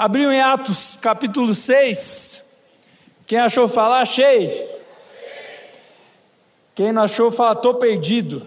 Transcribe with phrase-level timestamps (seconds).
[0.00, 2.58] Abriu em Atos capítulo 6.
[3.26, 4.66] Quem achou falar, achei.
[6.74, 8.42] Quem não achou, fala, estou perdido.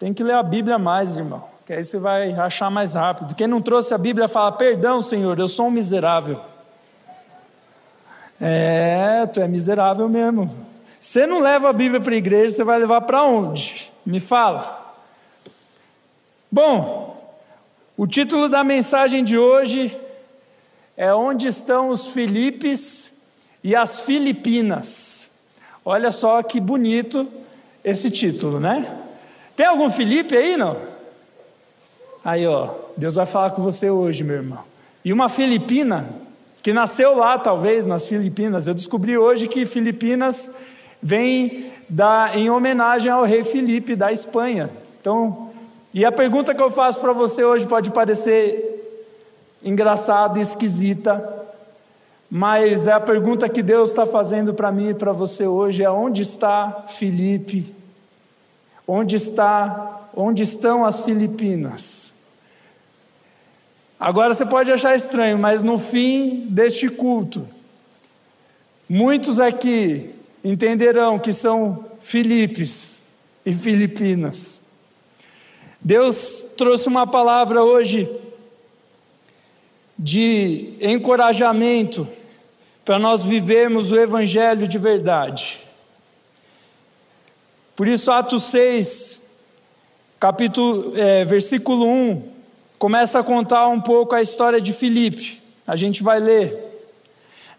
[0.00, 3.36] Tem que ler a Bíblia mais, irmão, que aí você vai achar mais rápido.
[3.36, 6.40] Quem não trouxe a Bíblia, fala, perdão, Senhor, eu sou um miserável.
[8.40, 10.66] É, tu é miserável mesmo.
[10.98, 13.92] Você não leva a Bíblia para a igreja, você vai levar para onde?
[14.04, 14.92] Me fala.
[16.50, 17.09] Bom,
[18.00, 19.94] o título da mensagem de hoje
[20.96, 23.24] é Onde estão os Filipes
[23.62, 25.42] e as Filipinas?
[25.84, 27.28] Olha só que bonito
[27.84, 28.90] esse título, né?
[29.54, 30.78] Tem algum Felipe aí, não?
[32.24, 34.64] Aí, ó, Deus vai falar com você hoje, meu irmão.
[35.04, 36.08] E uma Filipina,
[36.62, 38.66] que nasceu lá, talvez, nas Filipinas.
[38.66, 40.54] Eu descobri hoje que Filipinas
[41.02, 44.70] vem da, em homenagem ao rei Filipe da Espanha.
[44.98, 45.49] Então,
[45.92, 48.76] e a pergunta que eu faço para você hoje pode parecer
[49.62, 51.40] engraçada esquisita,
[52.30, 55.90] mas é a pergunta que Deus está fazendo para mim e para você hoje: é
[55.90, 57.74] onde está Filipe?
[58.86, 62.20] Onde está, onde estão as Filipinas?
[63.98, 67.46] Agora você pode achar estranho, mas no fim deste culto,
[68.88, 74.69] muitos aqui entenderão que são Filipes e Filipinas.
[75.80, 78.08] Deus trouxe uma palavra hoje
[79.98, 82.06] de encorajamento
[82.84, 85.60] para nós vivermos o Evangelho de verdade.
[87.74, 89.36] Por isso, Atos 6,
[90.18, 92.30] capítulo, é, versículo 1,
[92.78, 95.40] começa a contar um pouco a história de Filipe.
[95.66, 96.70] A gente vai ler.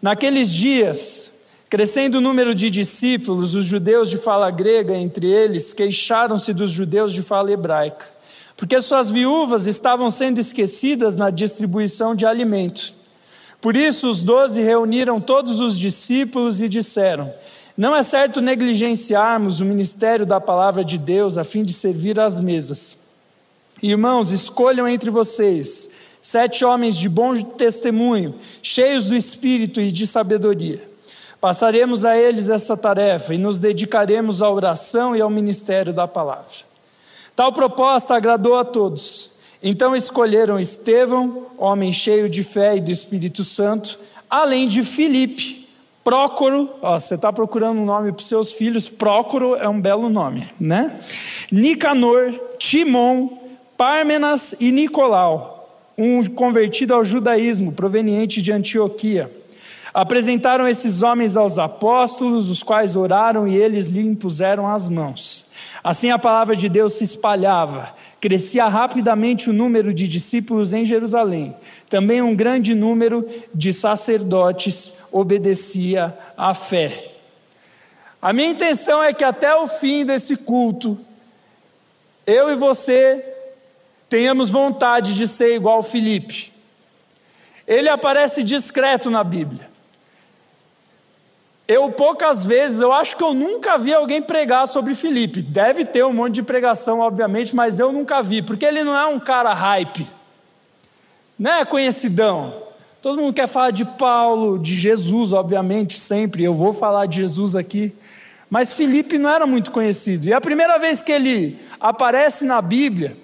[0.00, 1.32] Naqueles dias,
[1.72, 7.14] crescendo o número de discípulos, os judeus de fala grega entre eles queixaram-se dos judeus
[7.14, 8.11] de fala hebraica,
[8.62, 12.94] porque suas viúvas estavam sendo esquecidas na distribuição de alimento.
[13.60, 17.34] Por isso, os doze reuniram todos os discípulos e disseram:
[17.76, 22.38] não é certo negligenciarmos o ministério da palavra de Deus a fim de servir às
[22.38, 23.16] mesas.
[23.82, 25.90] Irmãos, escolham entre vocês
[26.22, 28.32] sete homens de bom testemunho,
[28.62, 30.88] cheios do espírito e de sabedoria.
[31.40, 36.70] Passaremos a eles essa tarefa e nos dedicaremos à oração e ao ministério da palavra.
[37.42, 39.32] Tal proposta agradou a todos.
[39.60, 43.98] Então escolheram Estevão, homem cheio de fé e do Espírito Santo,
[44.30, 45.68] além de Filipe
[46.04, 51.00] Prócoro, você está procurando um nome para seus filhos, Prócoro é um belo nome, né?
[51.50, 53.30] Nicanor, Timon,
[53.76, 59.28] Pármenas e Nicolau, um convertido ao judaísmo proveniente de Antioquia.
[59.92, 65.50] Apresentaram esses homens aos apóstolos, os quais oraram e eles lhe impuseram as mãos.
[65.84, 71.56] Assim a palavra de Deus se espalhava, crescia rapidamente o número de discípulos em Jerusalém.
[71.90, 77.10] Também um grande número de sacerdotes obedecia à fé.
[78.20, 80.96] A minha intenção é que até o fim desse culto,
[82.24, 83.24] eu e você
[84.08, 86.52] tenhamos vontade de ser igual Felipe.
[87.66, 89.71] Ele aparece discreto na Bíblia.
[91.72, 95.40] Eu poucas vezes, eu acho que eu nunca vi alguém pregar sobre Felipe.
[95.40, 99.06] Deve ter um monte de pregação, obviamente, mas eu nunca vi, porque ele não é
[99.06, 100.06] um cara hype,
[101.38, 102.54] não é conhecidão.
[103.00, 106.44] Todo mundo quer falar de Paulo, de Jesus, obviamente, sempre.
[106.44, 107.92] Eu vou falar de Jesus aqui.
[108.50, 110.26] Mas Felipe não era muito conhecido.
[110.26, 113.16] E a primeira vez que ele aparece na Bíblia,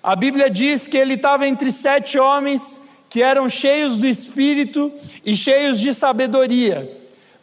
[0.00, 4.92] a Bíblia diz que ele estava entre sete homens que eram cheios do espírito
[5.24, 6.97] e cheios de sabedoria.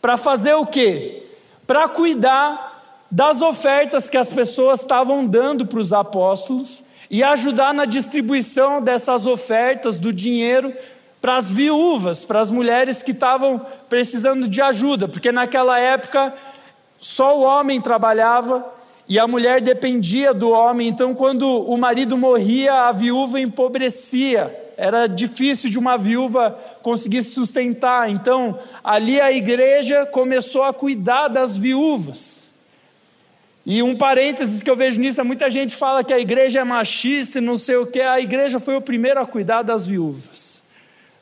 [0.06, 1.24] Para fazer o quê?
[1.66, 7.86] Para cuidar das ofertas que as pessoas estavam dando para os apóstolos e ajudar na
[7.86, 10.72] distribuição dessas ofertas, do dinheiro,
[11.20, 16.36] para as viúvas, para as mulheres que estavam precisando de ajuda, porque naquela época
[17.00, 18.64] só o homem trabalhava
[19.10, 25.08] e a mulher dependia do homem, então quando o marido morria, a viúva empobrecia era
[25.08, 28.10] difícil de uma viúva conseguir se sustentar.
[28.10, 32.56] Então, ali a igreja começou a cuidar das viúvas.
[33.66, 37.40] E um parênteses que eu vejo nisso muita gente fala que a igreja é machista
[37.40, 38.00] e não sei o que.
[38.00, 40.64] A igreja foi o primeiro a cuidar das viúvas.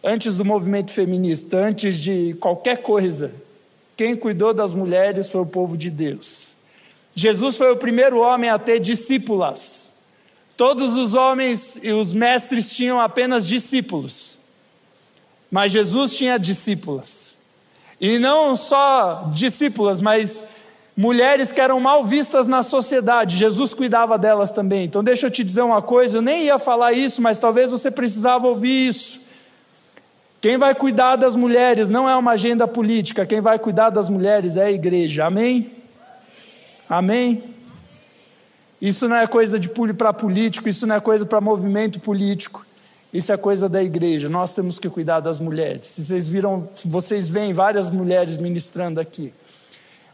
[0.03, 3.31] Antes do movimento feminista, antes de qualquer coisa.
[3.95, 6.57] Quem cuidou das mulheres foi o povo de Deus.
[7.15, 9.92] Jesus foi o primeiro homem a ter discípulas.
[10.55, 14.37] Todos os homens e os mestres tinham apenas discípulos,
[15.49, 17.37] mas Jesus tinha discípulas.
[17.99, 20.63] E não só discípulas, mas
[20.95, 24.85] mulheres que eram mal vistas na sociedade, Jesus cuidava delas também.
[24.85, 27.89] Então, deixa eu te dizer uma coisa: eu nem ia falar isso, mas talvez você
[27.89, 29.21] precisava ouvir isso.
[30.39, 34.57] Quem vai cuidar das mulheres não é uma agenda política, quem vai cuidar das mulheres
[34.57, 35.25] é a igreja.
[35.25, 35.71] Amém?
[36.89, 37.52] Amém?
[38.83, 42.65] Isso não é coisa de para político, isso não é coisa para movimento político.
[43.13, 44.27] Isso é coisa da igreja.
[44.27, 45.89] Nós temos que cuidar das mulheres.
[45.89, 49.33] Se vocês viram, vocês veem várias mulheres ministrando aqui.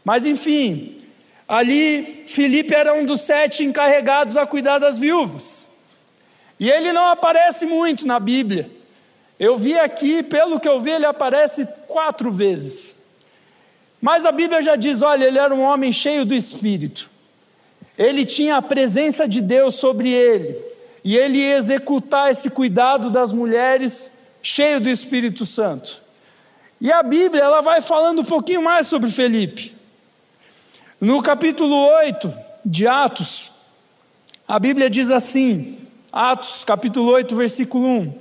[0.04, 1.02] Mas enfim,
[1.48, 5.66] ali Felipe era um dos sete encarregados a cuidar das viúvas.
[6.60, 8.70] E ele não aparece muito na Bíblia.
[9.36, 13.02] Eu vi aqui, pelo que eu vi, ele aparece quatro vezes.
[14.00, 17.09] Mas a Bíblia já diz: olha, ele era um homem cheio do Espírito.
[18.00, 20.56] Ele tinha a presença de Deus sobre ele
[21.04, 26.02] e ele ia executar esse cuidado das mulheres cheio do Espírito Santo.
[26.80, 29.74] E a Bíblia ela vai falando um pouquinho mais sobre Felipe.
[30.98, 32.32] No capítulo 8
[32.64, 33.52] de Atos,
[34.48, 35.76] a Bíblia diz assim,
[36.10, 38.14] Atos, capítulo 8, versículo 1.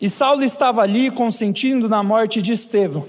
[0.00, 3.06] E Saulo estava ali consentindo na morte de Estevão.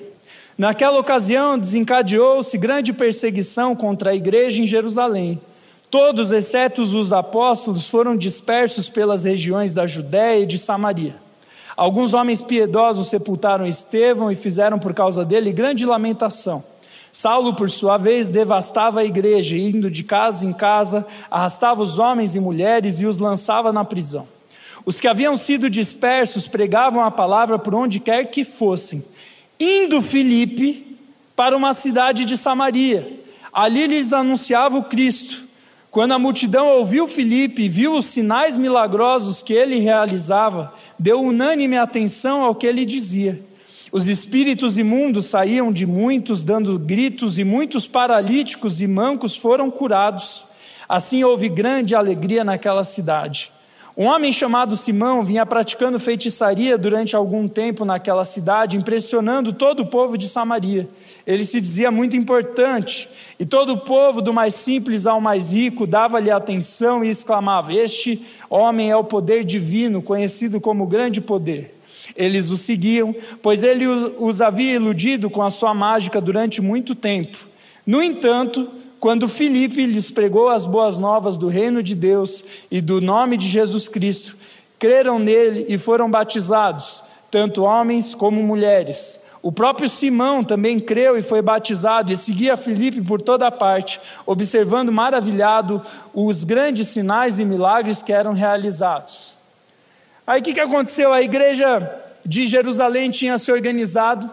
[0.55, 5.41] Naquela ocasião desencadeou-se grande perseguição contra a igreja em Jerusalém.
[5.89, 11.15] Todos, exceto os apóstolos, foram dispersos pelas regiões da Judéia e de Samaria.
[11.77, 16.63] Alguns homens piedosos sepultaram Estevão e fizeram por causa dele grande lamentação.
[17.11, 22.35] Saulo, por sua vez, devastava a igreja, indo de casa em casa, arrastava os homens
[22.35, 24.27] e mulheres e os lançava na prisão.
[24.85, 29.03] Os que haviam sido dispersos pregavam a palavra por onde quer que fossem,
[29.59, 30.97] indo Filipe
[31.35, 33.07] para uma cidade de Samaria.
[33.53, 35.46] Ali lhes anunciava o Cristo.
[35.89, 41.77] Quando a multidão ouviu Filipe e viu os sinais milagrosos que ele realizava, deu unânime
[41.77, 43.39] atenção ao que ele dizia.
[43.91, 50.45] Os espíritos imundos saíam de muitos, dando gritos, e muitos paralíticos e mancos foram curados.
[50.89, 53.51] Assim houve grande alegria naquela cidade.
[53.97, 59.87] Um homem chamado Simão vinha praticando feitiçaria durante algum tempo naquela cidade, impressionando todo o
[59.87, 60.87] povo de Samaria.
[61.25, 63.09] Ele se dizia muito importante,
[63.39, 68.23] e todo o povo, do mais simples ao mais rico, dava-lhe atenção e exclamava: Este
[68.51, 71.75] homem é o poder divino, conhecido como grande poder.
[72.15, 77.35] Eles o seguiam, pois ele os havia iludido com a sua mágica durante muito tempo.
[77.83, 82.99] No entanto, quando Filipe lhes pregou as boas novas do reino de Deus e do
[82.99, 84.35] nome de Jesus Cristo,
[84.79, 89.27] creram nele e foram batizados, tanto homens como mulheres.
[89.43, 94.91] O próprio Simão também creu e foi batizado e seguia Filipe por toda parte, observando
[94.91, 95.81] maravilhado
[96.13, 99.35] os grandes sinais e milagres que eram realizados.
[100.25, 101.13] Aí o que, que aconteceu?
[101.13, 101.89] A igreja
[102.25, 104.29] de Jerusalém tinha se organizado,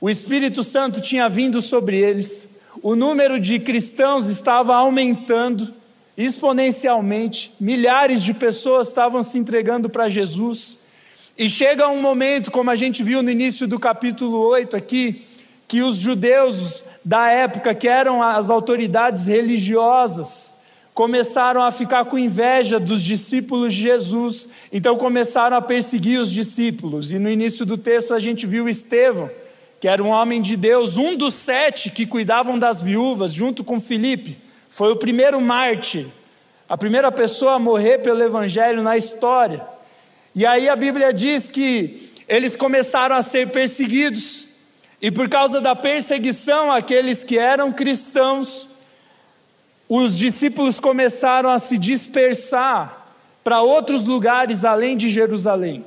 [0.00, 5.74] o Espírito Santo tinha vindo sobre eles, o número de cristãos estava aumentando
[6.16, 10.78] exponencialmente, milhares de pessoas estavam se entregando para Jesus.
[11.36, 15.26] E chega um momento, como a gente viu no início do capítulo 8 aqui,
[15.68, 20.54] que os judeus da época, que eram as autoridades religiosas,
[20.94, 27.12] começaram a ficar com inveja dos discípulos de Jesus, então começaram a perseguir os discípulos.
[27.12, 29.30] E no início do texto a gente viu Estevão
[29.80, 33.80] que era um homem de Deus, um dos sete que cuidavam das viúvas, junto com
[33.80, 34.38] Filipe,
[34.70, 36.06] foi o primeiro mártir,
[36.68, 39.66] a primeira pessoa a morrer pelo Evangelho na história.
[40.34, 44.46] E aí a Bíblia diz que eles começaram a ser perseguidos,
[45.00, 48.68] e por causa da perseguição àqueles que eram cristãos,
[49.88, 53.06] os discípulos começaram a se dispersar
[53.44, 55.84] para outros lugares além de Jerusalém.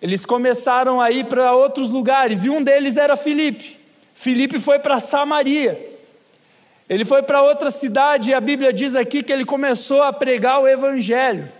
[0.00, 3.78] Eles começaram a ir para outros lugares, e um deles era Filipe.
[4.14, 5.96] Filipe foi para Samaria.
[6.88, 10.60] Ele foi para outra cidade, e a Bíblia diz aqui que ele começou a pregar
[10.60, 11.50] o Evangelho.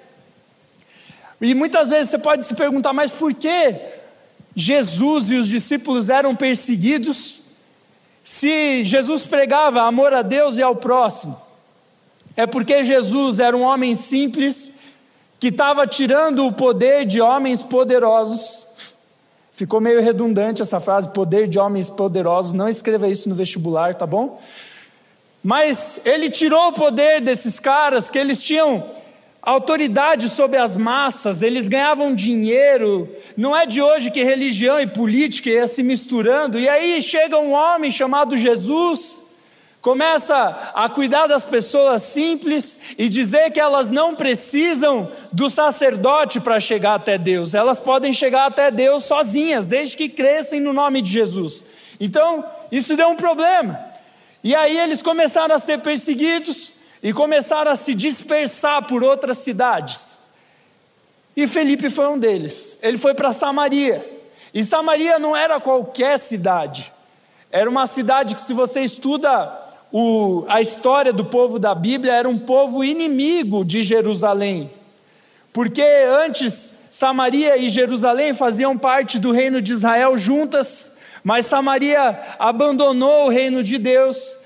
[1.41, 3.77] E muitas vezes você pode se perguntar, mas por que
[4.55, 7.43] Jesus e os discípulos eram perseguidos
[8.25, 11.41] se Jesus pregava amor a Deus e ao próximo?
[12.37, 14.79] É porque Jesus era um homem simples
[15.39, 18.67] que estava tirando o poder de homens poderosos.
[19.53, 22.53] Ficou meio redundante essa frase, poder de homens poderosos.
[22.53, 24.41] Não escreva isso no vestibular, tá bom?
[25.43, 28.85] Mas ele tirou o poder desses caras que eles tinham
[29.41, 33.09] autoridade sobre as massas, eles ganhavam dinheiro.
[33.37, 36.59] Não é de hoje que religião e política ia se misturando.
[36.59, 39.28] E aí chega um homem chamado Jesus
[39.89, 46.61] Começa a cuidar das pessoas simples e dizer que elas não precisam do sacerdote para
[46.61, 51.11] chegar até Deus, elas podem chegar até Deus sozinhas, desde que crescem no nome de
[51.11, 51.65] Jesus.
[51.99, 53.81] Então, isso deu um problema.
[54.45, 60.35] E aí eles começaram a ser perseguidos e começaram a se dispersar por outras cidades.
[61.35, 62.79] E Felipe foi um deles.
[62.83, 64.07] Ele foi para Samaria.
[64.53, 66.93] E Samaria não era qualquer cidade,
[67.51, 72.29] era uma cidade que, se você estuda o, a história do povo da Bíblia, era
[72.29, 74.71] um povo inimigo de Jerusalém.
[75.53, 83.27] Porque antes Samaria e Jerusalém faziam parte do reino de Israel juntas, mas Samaria abandonou
[83.27, 84.39] o reino de Deus,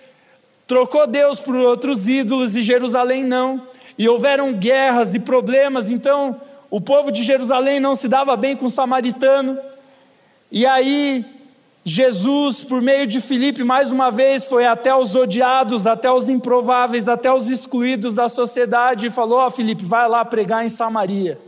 [0.67, 3.63] trocou Deus por outros ídolos e Jerusalém não,
[3.99, 8.67] e houveram guerras e problemas, então o povo de Jerusalém não se dava bem com
[8.67, 9.59] o samaritano,
[10.51, 11.25] e aí
[11.85, 17.09] Jesus, por meio de Filipe, mais uma vez foi até os odiados, até os improváveis,
[17.09, 21.41] até os excluídos da sociedade e falou: Ó oh, Filipe, vai lá pregar em Samaria.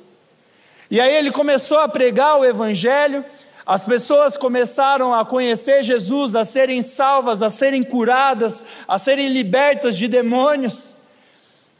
[0.91, 3.25] E aí ele começou a pregar o Evangelho,
[3.65, 9.97] as pessoas começaram a conhecer Jesus, a serem salvas, a serem curadas, a serem libertas
[9.97, 10.97] de demônios.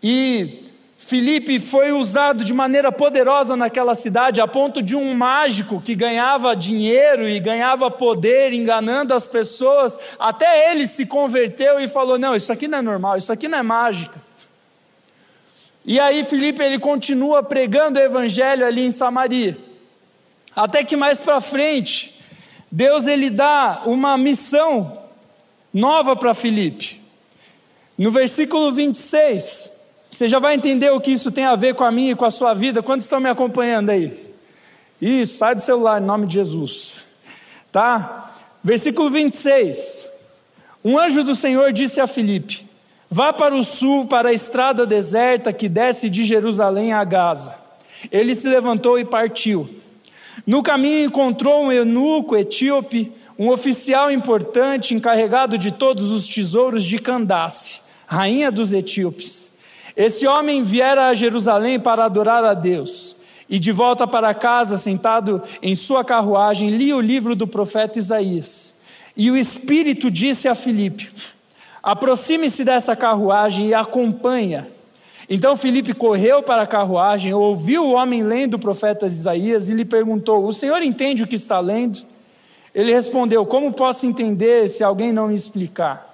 [0.03, 0.64] E
[1.07, 6.57] Filipe foi usado de maneira poderosa naquela cidade, a ponto de um mágico que ganhava
[6.57, 12.51] dinheiro e ganhava poder enganando as pessoas, até ele se converteu e falou: Não, isso
[12.51, 14.19] aqui não é normal, isso aqui não é mágica.
[15.85, 19.59] E aí Filipe ele continua pregando o evangelho ali em Samaria.
[20.57, 22.19] Até que mais para frente,
[22.73, 25.05] Deus ele dá uma missão
[25.71, 27.03] nova para Filipe.
[27.99, 29.74] No versículo 26,
[30.15, 32.25] você já vai entender o que isso tem a ver com a minha e com
[32.25, 32.81] a sua vida.
[32.81, 34.13] Quantos estão me acompanhando aí?
[35.03, 37.05] Isso, sai do celular em nome de Jesus.
[37.73, 38.33] Tá?
[38.63, 40.07] Versículo 26.
[40.85, 42.65] Um anjo do Senhor disse a Filipe:
[43.11, 47.53] Vá para o sul, para a estrada deserta que desce de Jerusalém a Gaza.
[48.13, 49.69] Ele se levantou e partiu.
[50.47, 57.01] No caminho encontrou um eunuco etíope, um oficial importante encarregado de todos os tesouros de
[57.01, 59.54] Candace, rainha dos etíopes.
[59.97, 63.17] Esse homem viera a Jerusalém para adorar a Deus,
[63.49, 68.83] e de volta para casa, sentado em sua carruagem, lia o livro do profeta Isaías.
[69.17, 71.13] E o Espírito disse a Filipe:
[71.83, 74.67] Aproxime-se dessa carruagem e acompanha.
[75.29, 79.85] Então Filipe correu para a carruagem, ouviu o homem lendo o profeta Isaías e lhe
[79.85, 82.01] perguntou: O senhor entende o que está lendo?
[82.75, 86.14] Ele respondeu: Como posso entender se alguém não me explicar?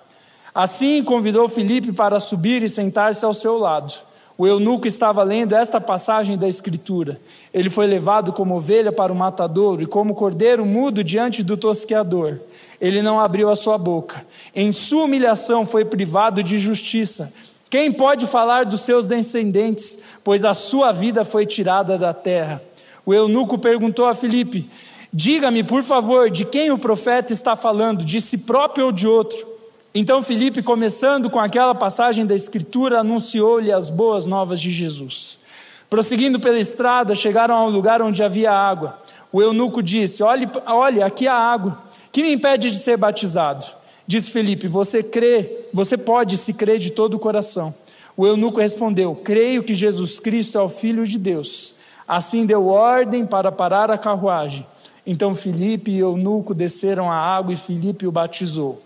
[0.55, 3.95] Assim convidou Filipe para subir e sentar-se ao seu lado.
[4.37, 7.21] O eunuco estava lendo esta passagem da Escritura.
[7.53, 12.39] Ele foi levado como ovelha para o matadouro e como cordeiro mudo diante do tosqueador.
[12.81, 14.25] Ele não abriu a sua boca.
[14.55, 17.31] Em sua humilhação foi privado de justiça.
[17.69, 22.63] Quem pode falar dos seus descendentes, pois a sua vida foi tirada da terra?
[23.05, 24.71] O eunuco perguntou a Filipe:
[25.13, 29.60] Diga-me, por favor, de quem o profeta está falando, de si próprio ou de outro?
[29.93, 35.41] Então Filipe, começando com aquela passagem da Escritura, anunciou-lhe as boas novas de Jesus.
[35.89, 38.97] Prosseguindo pela estrada, chegaram a um lugar onde havia água.
[39.33, 41.83] O eunuco disse: Olhe, olhe, aqui há água.
[42.13, 43.67] Que me impede de ser batizado?
[44.07, 47.75] Disse Felipe: Você crê, você pode se crer de todo o coração.
[48.17, 51.75] O eunuco respondeu: Creio que Jesus Cristo é o Filho de Deus.
[52.07, 54.65] Assim deu ordem para parar a carruagem.
[55.05, 58.81] Então Felipe e o eunuco desceram a água e Felipe o batizou.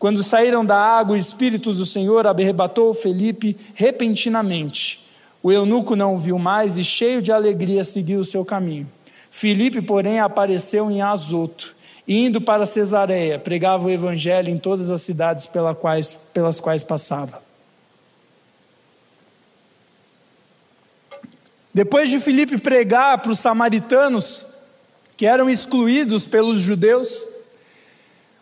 [0.00, 5.10] Quando saíram da água, o Espírito do Senhor arrebatou Felipe repentinamente.
[5.42, 8.90] O eunuco não o viu mais e, cheio de alegria, seguiu o seu caminho.
[9.30, 11.76] Felipe, porém, apareceu em Azoto.
[12.08, 17.42] Indo para Cesareia, pregava o evangelho em todas as cidades pelas quais, pelas quais passava.
[21.74, 24.46] Depois de Filipe pregar para os samaritanos,
[25.14, 27.39] que eram excluídos pelos judeus,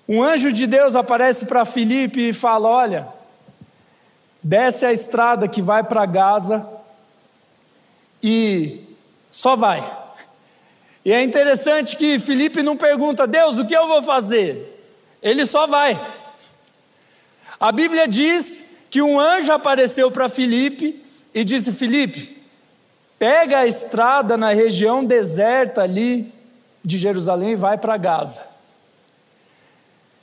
[0.08, 3.08] um anjo de Deus aparece para Filipe e fala: Olha,
[4.42, 6.66] desce a estrada que vai para Gaza
[8.22, 8.80] e
[9.30, 9.98] só vai.
[11.04, 14.82] E é interessante que Filipe não pergunta, Deus, o que eu vou fazer?
[15.22, 15.98] Ele só vai.
[17.60, 22.42] A Bíblia diz que um anjo apareceu para Filipe e disse: Filipe,
[23.18, 26.32] pega a estrada na região deserta ali
[26.82, 28.57] de Jerusalém e vai para Gaza.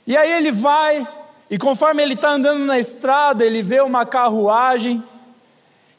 [0.06, 1.06] E aí ele vai,
[1.50, 5.02] e conforme ele está andando na estrada, ele vê uma carruagem,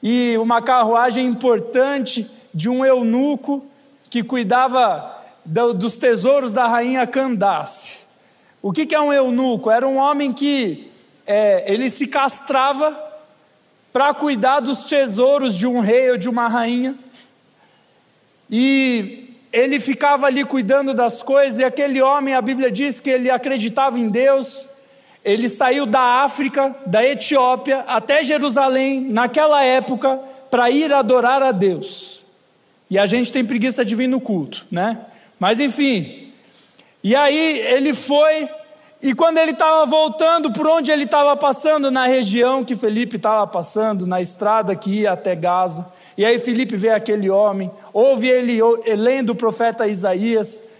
[0.02, 3.66] e uma carruagem importante de um eunuco
[4.10, 8.08] que cuidava do, dos tesouros da rainha Candace.
[8.62, 9.70] O que, que é um eunuco?
[9.70, 10.92] Era um homem que
[11.26, 12.98] é, ele se castrava
[13.92, 16.96] para cuidar dos tesouros de um rei ou de uma rainha.
[18.50, 23.30] E ele ficava ali cuidando das coisas, e aquele homem, a Bíblia diz que ele
[23.30, 24.70] acreditava em Deus,
[25.24, 32.24] ele saiu da África, da Etiópia, até Jerusalém, naquela época, para ir adorar a Deus.
[32.90, 34.98] E a gente tem preguiça de vir no culto, né?
[35.40, 36.32] Mas enfim,
[37.04, 38.50] E aí ele foi,
[39.02, 43.46] e quando ele estava voltando por onde ele estava passando, na região que Felipe estava
[43.46, 45.86] passando, na estrada que ia até Gaza,
[46.18, 48.60] e aí Felipe vê aquele homem, ouve ele
[48.96, 50.78] lendo o profeta Isaías,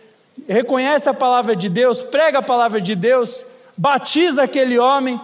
[0.48, 3.46] reconhece a palavra de Deus, prega a palavra de Deus,
[3.78, 5.20] batiza aquele homem,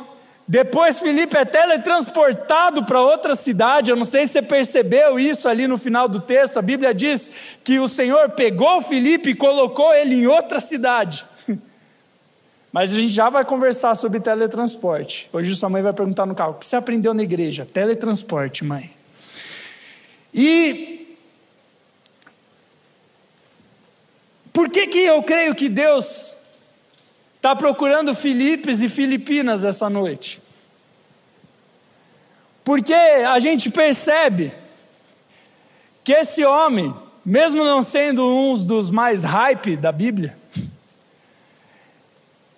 [0.48, 3.89] depois Felipe é teletransportado para outra cidade.
[3.89, 6.58] Eu não sei se você percebeu isso ali no final do texto.
[6.58, 11.25] A Bíblia diz que o Senhor pegou Felipe e colocou ele em outra cidade.
[12.74, 15.29] Mas a gente já vai conversar sobre teletransporte.
[15.32, 17.65] Hoje sua mãe vai perguntar no carro: o que você aprendeu na igreja?
[17.65, 18.91] Teletransporte, mãe.
[20.33, 21.17] E
[24.51, 26.43] por que, que eu creio que Deus
[27.43, 30.41] está procurando Filipes e Filipinas essa noite.
[32.63, 34.53] Porque a gente percebe
[36.05, 40.37] que esse homem, mesmo não sendo um dos mais hype da Bíblia,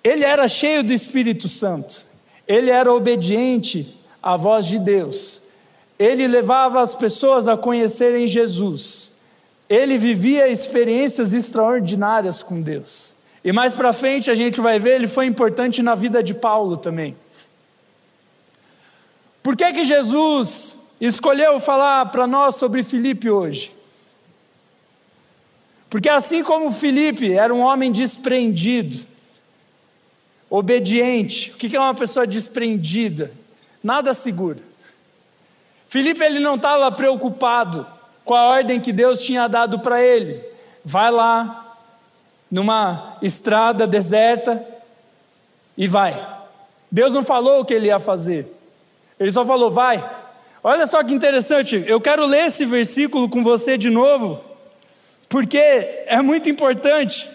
[0.03, 2.05] ele era cheio do Espírito Santo,
[2.48, 5.41] ele era obediente à voz de Deus,
[5.98, 9.14] ele levava as pessoas a conhecerem Jesus,
[9.70, 13.16] ele vivia experiências extraordinárias com Deus.
[13.44, 16.78] E mais para frente a gente vai ver, ele foi importante na vida de Paulo
[16.78, 17.16] também.
[19.42, 23.74] Por que que Jesus escolheu falar para nós sobre Filipe hoje?
[25.90, 29.06] Porque assim como Filipe era um homem desprendido,
[30.50, 33.32] obediente, o que é uma pessoa desprendida?
[33.84, 34.60] Nada segura.
[35.96, 37.88] Filipe ele não estava preocupado
[38.25, 40.44] com a ordem que Deus tinha dado para ele.
[40.84, 41.78] Vai lá,
[42.52, 44.62] numa estrada deserta
[45.78, 46.14] e vai.
[46.92, 48.46] Deus não falou o que ele ia fazer,
[49.18, 50.04] ele só falou: vai.
[50.62, 54.42] Olha só que interessante, eu quero ler esse versículo com você de novo,
[55.30, 57.25] porque é muito importante.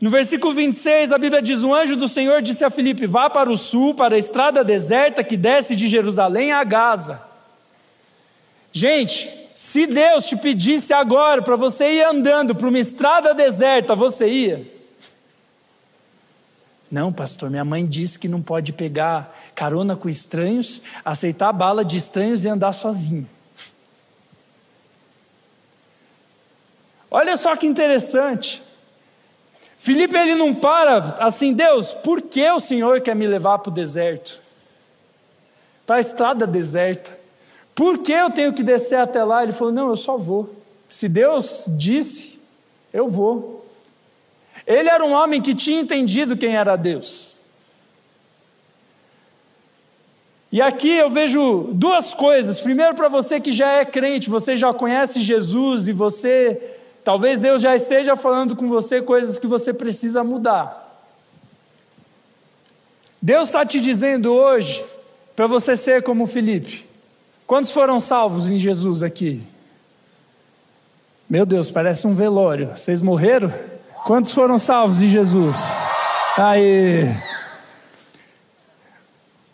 [0.00, 3.50] No versículo 26, a Bíblia diz: O anjo do Senhor disse a Filipe: Vá para
[3.50, 7.35] o sul, para a estrada deserta que desce de Jerusalém a Gaza.
[8.76, 14.28] Gente, se Deus te pedisse agora para você ir andando para uma estrada deserta, você
[14.28, 14.70] ia?
[16.90, 21.96] Não, pastor, minha mãe disse que não pode pegar carona com estranhos, aceitar bala de
[21.96, 23.26] estranhos e andar sozinho.
[27.10, 28.62] Olha só que interessante.
[29.78, 33.74] Felipe ele não para assim, Deus, por que o Senhor quer me levar para o
[33.74, 34.38] deserto?
[35.86, 37.24] Para a estrada deserta.
[37.76, 39.42] Por que eu tenho que descer até lá?
[39.42, 40.56] Ele falou: Não, eu só vou.
[40.88, 42.40] Se Deus disse,
[42.90, 43.66] eu vou.
[44.66, 47.36] Ele era um homem que tinha entendido quem era Deus.
[50.50, 52.60] E aqui eu vejo duas coisas.
[52.60, 57.60] Primeiro, para você que já é crente, você já conhece Jesus e você, talvez Deus
[57.60, 60.82] já esteja falando com você coisas que você precisa mudar.
[63.20, 64.82] Deus está te dizendo hoje
[65.34, 66.86] para você ser como Felipe.
[67.46, 69.42] Quantos foram salvos em Jesus aqui?
[71.30, 72.76] Meu Deus, parece um velório.
[72.76, 73.52] Vocês morreram?
[74.04, 75.56] Quantos foram salvos em Jesus?
[76.36, 77.04] Aí.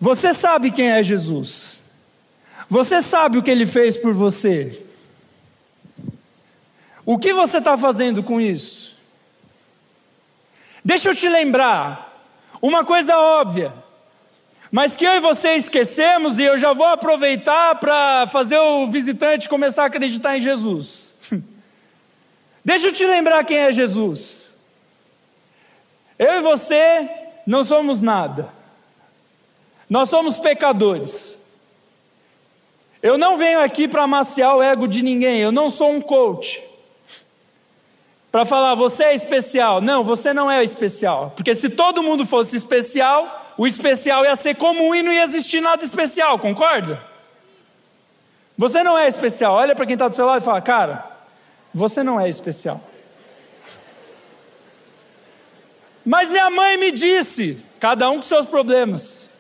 [0.00, 1.82] Você sabe quem é Jesus.
[2.66, 4.82] Você sabe o que ele fez por você.
[7.04, 8.96] O que você está fazendo com isso?
[10.84, 12.26] Deixa eu te lembrar
[12.60, 13.81] uma coisa óbvia
[14.72, 19.46] mas que eu e você esquecemos, e eu já vou aproveitar para fazer o visitante
[19.46, 21.16] começar a acreditar em Jesus.
[22.64, 24.62] Deixa eu te lembrar quem é Jesus.
[26.18, 27.06] Eu e você
[27.46, 28.48] não somos nada,
[29.90, 31.52] nós somos pecadores.
[33.02, 36.62] Eu não venho aqui para amaciar o ego de ninguém, eu não sou um coach.
[38.30, 39.82] Para falar, você é especial.
[39.82, 41.34] Não, você não é especial.
[41.36, 45.60] Porque se todo mundo fosse especial, o especial ia ser comum e não ia existir
[45.60, 47.02] nada especial, concorda?
[48.56, 49.54] Você não é especial.
[49.54, 51.10] Olha para quem está do seu lado e fala, cara,
[51.72, 52.80] você não é especial.
[56.04, 59.30] Mas minha mãe me disse, cada um com seus problemas.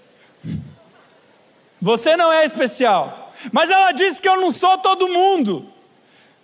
[1.80, 3.32] Você não é especial.
[3.50, 5.66] Mas ela disse que eu não sou todo mundo.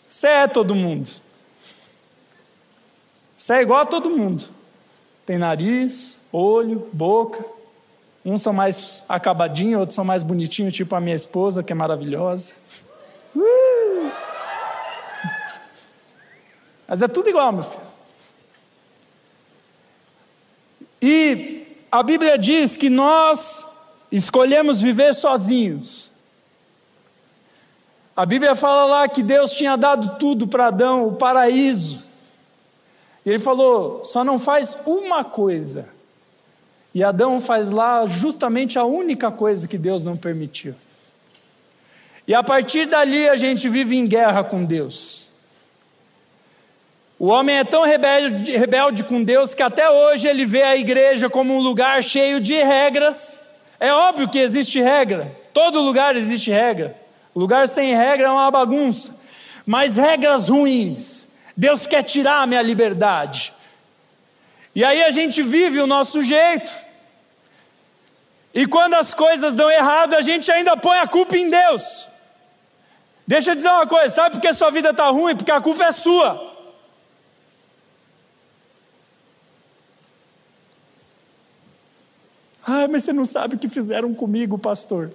[0.09, 1.09] Você é todo mundo.
[3.37, 4.49] Você é igual a todo mundo.
[5.25, 7.45] Tem nariz, olho, boca,
[8.25, 12.53] Uns são mais acabadinhos, outros são mais bonitinhos, tipo a minha esposa, que é maravilhosa.
[13.35, 14.11] Uh!
[16.87, 17.89] Mas é tudo igual, meu filho.
[21.01, 23.67] E a Bíblia diz que nós
[24.11, 26.11] escolhemos viver sozinhos.
[28.17, 32.03] A Bíblia fala lá que Deus tinha dado tudo para Adão, o paraíso.
[33.25, 35.89] E ele falou: só não faz uma coisa.
[36.95, 40.75] E Adão faz lá justamente a única coisa que Deus não permitiu.
[42.27, 45.29] E a partir dali a gente vive em guerra com Deus.
[47.19, 51.29] O homem é tão rebelde, rebelde, com Deus que até hoje ele vê a igreja
[51.29, 53.41] como um lugar cheio de regras.
[53.81, 56.97] É óbvio que existe regra, todo lugar existe regra.
[57.35, 59.15] Lugar sem regra é uma bagunça,
[59.65, 61.29] mas regras ruins.
[61.57, 63.53] Deus quer tirar a minha liberdade.
[64.79, 66.73] E aí a gente vive o nosso jeito.
[68.55, 72.07] E quando as coisas dão errado, a gente ainda põe a culpa em Deus.
[73.27, 75.35] Deixa eu dizer uma coisa: sabe por que sua vida está ruim?
[75.35, 76.31] Porque a culpa é sua.
[82.65, 85.11] Ai, mas você não sabe o que fizeram comigo, pastor.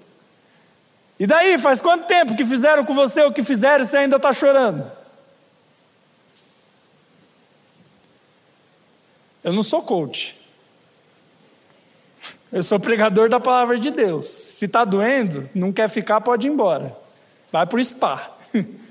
[1.18, 4.18] E daí, faz quanto tempo que fizeram com você o que fizeram e você ainda
[4.18, 5.03] está chorando?
[9.44, 10.36] Eu não sou coach.
[12.52, 14.28] Eu sou pregador da palavra de Deus.
[14.28, 16.96] Se está doendo, não quer ficar, pode ir embora.
[17.52, 18.32] Vai para o spa.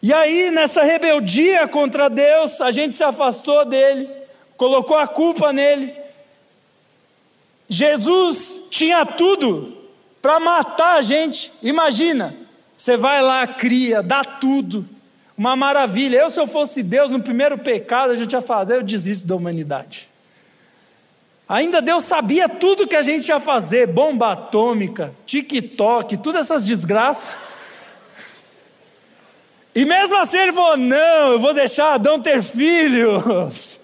[0.00, 4.08] E aí, nessa rebeldia contra Deus, a gente se afastou dele,
[4.56, 5.92] colocou a culpa nele.
[7.68, 9.76] Jesus tinha tudo
[10.22, 11.52] para matar a gente.
[11.62, 12.34] Imagina,
[12.76, 14.88] você vai lá, cria, dá tudo,
[15.38, 16.18] uma maravilha.
[16.18, 19.36] Eu, se eu fosse Deus, no primeiro pecado, eu já tinha falado, eu desisto da
[19.36, 20.10] humanidade.
[21.48, 27.30] Ainda Deus sabia tudo que a gente ia fazer: bomba atômica, TikTok, todas essas desgraças.
[29.74, 33.80] E mesmo assim ele falou: Não, eu vou deixar Adão ter filhos.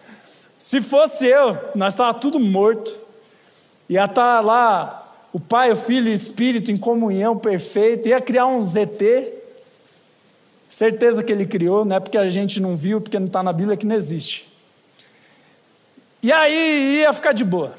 [0.60, 2.92] Se fosse eu, nós estávamos tudo morto.
[3.88, 8.08] Ia estar tá lá o Pai, o Filho e o Espírito em comunhão perfeita.
[8.08, 9.43] Ia criar um ZT.
[10.74, 13.52] Certeza que ele criou, não é porque a gente não viu, porque não está na
[13.52, 14.52] Bíblia que não existe.
[16.20, 17.78] E aí ia ficar de boa.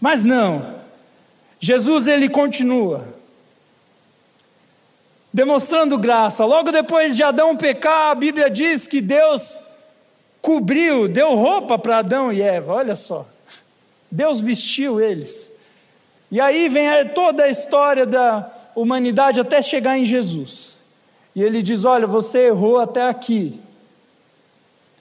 [0.00, 0.80] Mas não.
[1.60, 3.06] Jesus ele continua
[5.32, 6.44] demonstrando graça.
[6.44, 9.60] Logo depois de Adão pecar, a Bíblia diz que Deus
[10.42, 13.24] cobriu, deu roupa para Adão e Eva, olha só.
[14.10, 15.52] Deus vestiu eles.
[16.32, 20.78] E aí vem toda a história da humanidade até chegar em Jesus.
[21.34, 23.60] E ele diz: Olha, você errou até aqui.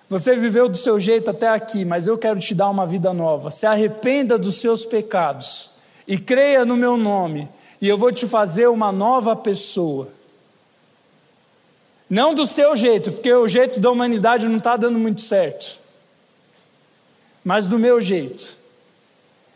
[0.10, 3.50] Você viveu do seu jeito até aqui, mas eu quero te dar uma vida nova.
[3.50, 5.72] Se arrependa dos seus pecados
[6.08, 7.50] e creia no meu nome,
[7.82, 10.10] e eu vou te fazer uma nova pessoa.
[12.10, 15.80] Não do seu jeito, porque o jeito da humanidade não está dando muito certo,
[17.44, 18.63] mas do meu jeito.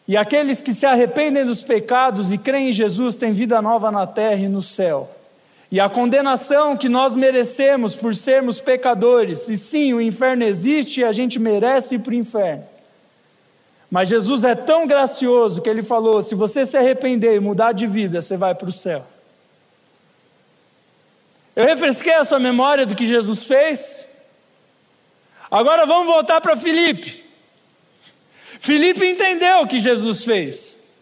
[0.08, 4.08] E aqueles que se arrependem dos pecados e creem em Jesus têm vida nova na
[4.08, 5.10] terra e no céu.
[5.70, 11.04] E a condenação que nós merecemos por sermos pecadores, e sim, o inferno existe e
[11.04, 12.64] a gente merece ir para o inferno.
[13.92, 17.86] Mas Jesus é tão gracioso que ele falou: se você se arrepender e mudar de
[17.86, 19.06] vida, você vai para o céu.
[21.54, 24.22] Eu refresquei a sua memória do que Jesus fez.
[25.52, 27.27] Agora vamos voltar para Filipe.
[28.60, 31.00] Filipe entendeu o que Jesus fez.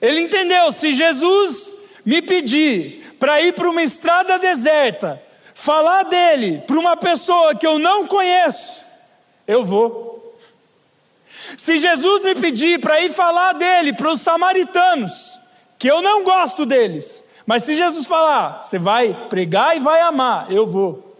[0.00, 1.74] Ele entendeu: se Jesus
[2.04, 5.22] me pedir para ir para uma estrada deserta,
[5.54, 8.84] falar dele para uma pessoa que eu não conheço,
[9.46, 10.36] eu vou.
[11.56, 15.38] Se Jesus me pedir para ir falar dele para os samaritanos,
[15.78, 20.50] que eu não gosto deles, mas se Jesus falar, você vai pregar e vai amar,
[20.50, 21.11] eu vou.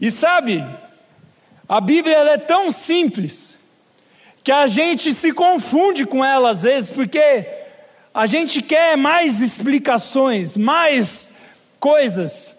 [0.00, 0.64] E sabe,
[1.68, 3.60] a Bíblia é tão simples
[4.42, 7.46] que a gente se confunde com ela às vezes, porque
[8.12, 12.56] a gente quer mais explicações, mais coisas.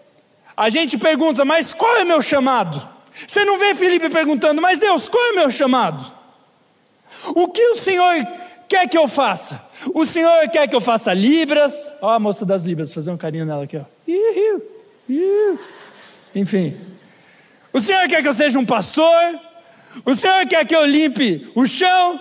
[0.56, 2.88] A gente pergunta, mas qual é meu chamado?
[3.12, 6.12] Você não vê Felipe perguntando, mas Deus, qual é meu chamado?
[7.34, 8.26] O que o Senhor
[8.68, 9.70] quer que eu faça?
[9.92, 11.92] O Senhor quer que eu faça libras.
[12.00, 13.84] Ó, a moça das libras, fazer um carinho nela aqui, ó.
[16.34, 16.91] Enfim.
[17.72, 19.40] O Senhor quer que eu seja um pastor?
[20.04, 22.20] O Senhor quer que eu limpe o chão?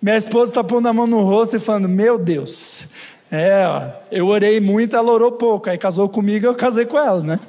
[0.00, 2.88] Minha esposa está pondo a mão no rosto e falando: Meu Deus,
[3.30, 5.68] é, ó, eu orei muito, ela orou pouco.
[5.68, 7.40] Aí casou comigo, eu casei com ela, né?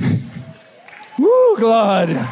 [1.20, 2.28] Uh, glória!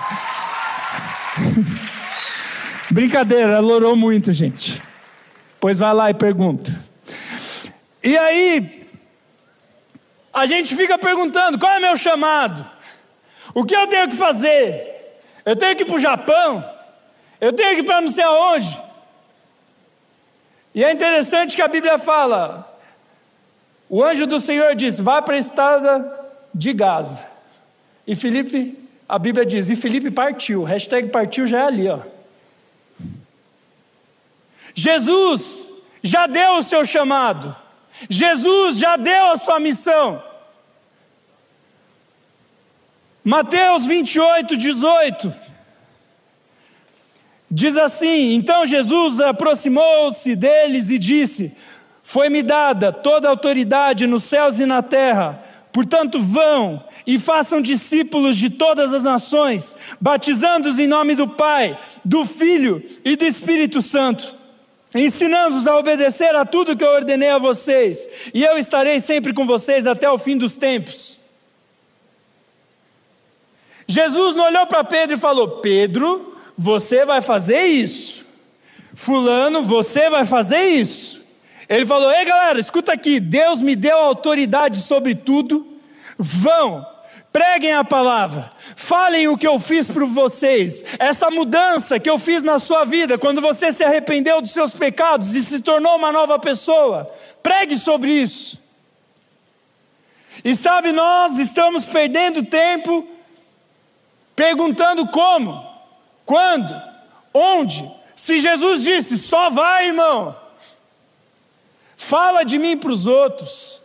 [2.89, 4.81] Brincadeira, ela orou muito, gente.
[5.59, 6.73] Pois vai lá e pergunta.
[8.01, 8.89] E aí,
[10.33, 12.65] a gente fica perguntando: qual é meu chamado?
[13.57, 15.23] O que eu tenho que fazer?
[15.43, 16.63] Eu tenho que ir para o Japão?
[17.41, 18.79] Eu tenho que ir para não sei aonde?
[20.75, 22.71] E é interessante que a Bíblia fala:
[23.89, 27.27] o anjo do Senhor diz, vá para a estrada de Gaza.
[28.07, 30.63] E Felipe, a Bíblia diz, e Felipe partiu.
[30.63, 32.01] Hashtag partiu já é ali, ó.
[34.75, 35.71] Jesus
[36.03, 37.57] já deu o seu chamado.
[38.11, 40.23] Jesus já deu a sua missão.
[43.27, 45.35] Mateus 28, 18.
[47.51, 51.53] Diz assim: Então Jesus aproximou-se deles e disse:
[52.05, 55.43] Foi-me dada toda a autoridade nos céus e na terra.
[55.73, 62.25] Portanto, vão e façam discípulos de todas as nações, batizando-os em nome do Pai, do
[62.25, 64.37] Filho e do Espírito Santo,
[64.95, 69.45] ensinando-os a obedecer a tudo que eu ordenei a vocês, e eu estarei sempre com
[69.45, 71.16] vocês até o fim dos tempos.
[73.89, 78.27] Jesus não olhou para Pedro e falou: Pedro, você vai fazer isso.
[78.95, 81.25] Fulano, você vai fazer isso.
[81.69, 83.21] Ele falou: Ei galera, escuta aqui.
[83.21, 85.67] Deus me deu autoridade sobre tudo.
[86.19, 86.87] Vão,
[87.33, 92.43] preguem a palavra, falem o que eu fiz para vocês, essa mudança que eu fiz
[92.43, 96.39] na sua vida, quando você se arrependeu dos seus pecados e se tornou uma nova
[96.39, 97.11] pessoa,
[97.43, 98.59] pregue sobre isso.
[100.43, 103.07] E sabe, nós estamos perdendo tempo
[104.37, 105.67] perguntando como,
[106.27, 106.73] quando?
[107.33, 107.91] Onde?
[108.15, 110.37] Se Jesus disse, só vai, irmão.
[111.97, 113.81] Fala de mim para os outros.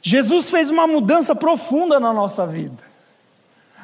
[0.00, 2.82] Jesus fez uma mudança profunda na nossa vida.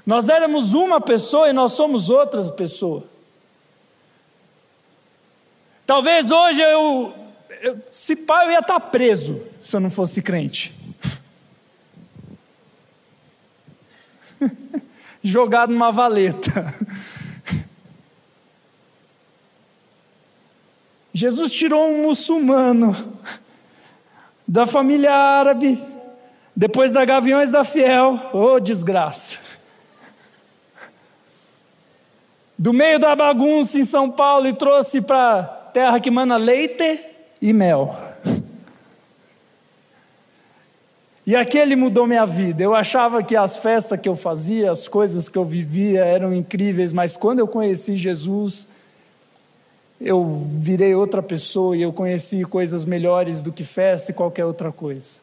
[0.07, 3.05] Nós éramos uma pessoa e nós somos outra pessoa.
[5.85, 7.14] Talvez hoje eu,
[7.61, 10.82] eu se pai eu ia estar preso se eu não fosse crente.
[15.22, 16.66] jogado numa valeta.
[21.14, 22.96] Jesus tirou um muçulmano
[24.48, 25.83] da família árabe,
[26.57, 29.38] depois da Gaviões da Fiel, oh desgraça.
[32.59, 37.00] Do meio da bagunça em São Paulo e trouxe para terra que mana leite
[37.40, 37.94] e mel.
[41.33, 42.62] E aquele mudou minha vida.
[42.62, 46.92] Eu achava que as festas que eu fazia, as coisas que eu vivia eram incríveis,
[46.92, 48.68] mas quando eu conheci Jesus,
[49.99, 54.71] eu virei outra pessoa e eu conheci coisas melhores do que festa e qualquer outra
[54.71, 55.21] coisa.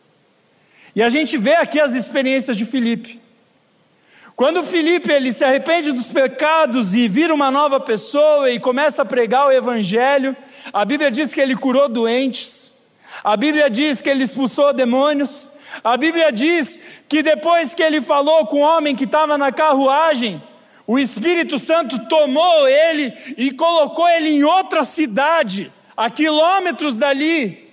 [0.95, 3.21] E a gente vê aqui as experiências de Filipe.
[4.35, 9.05] Quando Filipe ele se arrepende dos pecados e vira uma nova pessoa e começa a
[9.05, 10.35] pregar o evangelho,
[10.73, 12.79] a Bíblia diz que ele curou doentes.
[13.23, 15.58] A Bíblia diz que ele expulsou demônios.
[15.83, 20.41] A Bíblia diz que depois que ele falou com o homem que estava na carruagem,
[20.85, 27.69] o Espírito Santo tomou ele e colocou ele em outra cidade, a quilômetros dali.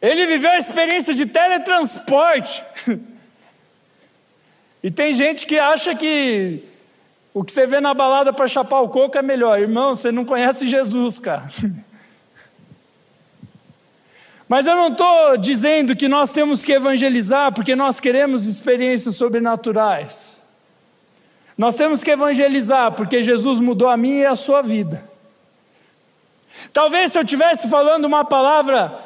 [0.00, 2.62] Ele viveu a experiência de teletransporte.
[4.82, 6.62] e tem gente que acha que
[7.32, 9.58] o que você vê na balada para chapar o coco é melhor.
[9.58, 11.48] Irmão, você não conhece Jesus, cara.
[14.48, 20.42] Mas eu não estou dizendo que nós temos que evangelizar porque nós queremos experiências sobrenaturais.
[21.56, 25.08] Nós temos que evangelizar porque Jesus mudou a minha e a sua vida.
[26.72, 28.98] Talvez se eu estivesse falando uma palavra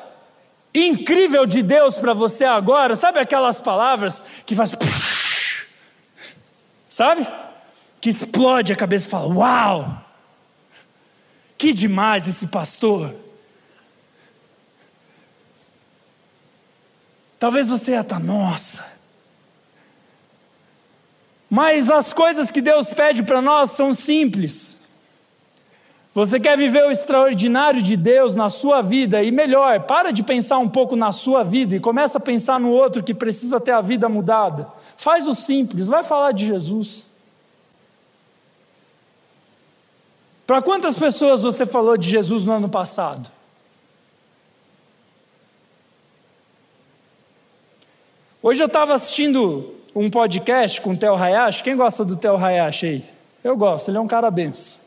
[0.75, 4.73] incrível de Deus para você agora, sabe aquelas palavras que faz.
[6.89, 7.27] Sabe?
[8.01, 10.05] Que explode a cabeça e fala: Uau!
[11.57, 13.28] Que demais esse pastor!
[17.39, 18.99] Talvez você ia estar, nossa.
[21.49, 24.79] Mas as coisas que Deus pede para nós são simples.
[26.13, 30.59] Você quer viver o extraordinário de Deus na sua vida e melhor, para de pensar
[30.59, 33.81] um pouco na sua vida e começa a pensar no outro que precisa ter a
[33.81, 34.69] vida mudada.
[34.97, 37.09] Faz o simples, vai falar de Jesus.
[40.45, 43.31] Para quantas pessoas você falou de Jesus no ano passado?
[48.41, 51.61] Hoje eu estava assistindo um podcast com o Theo Hayashi.
[51.61, 53.05] Quem gosta do Theo Hayashi aí?
[53.43, 54.81] Eu gosto, ele é um cara benção.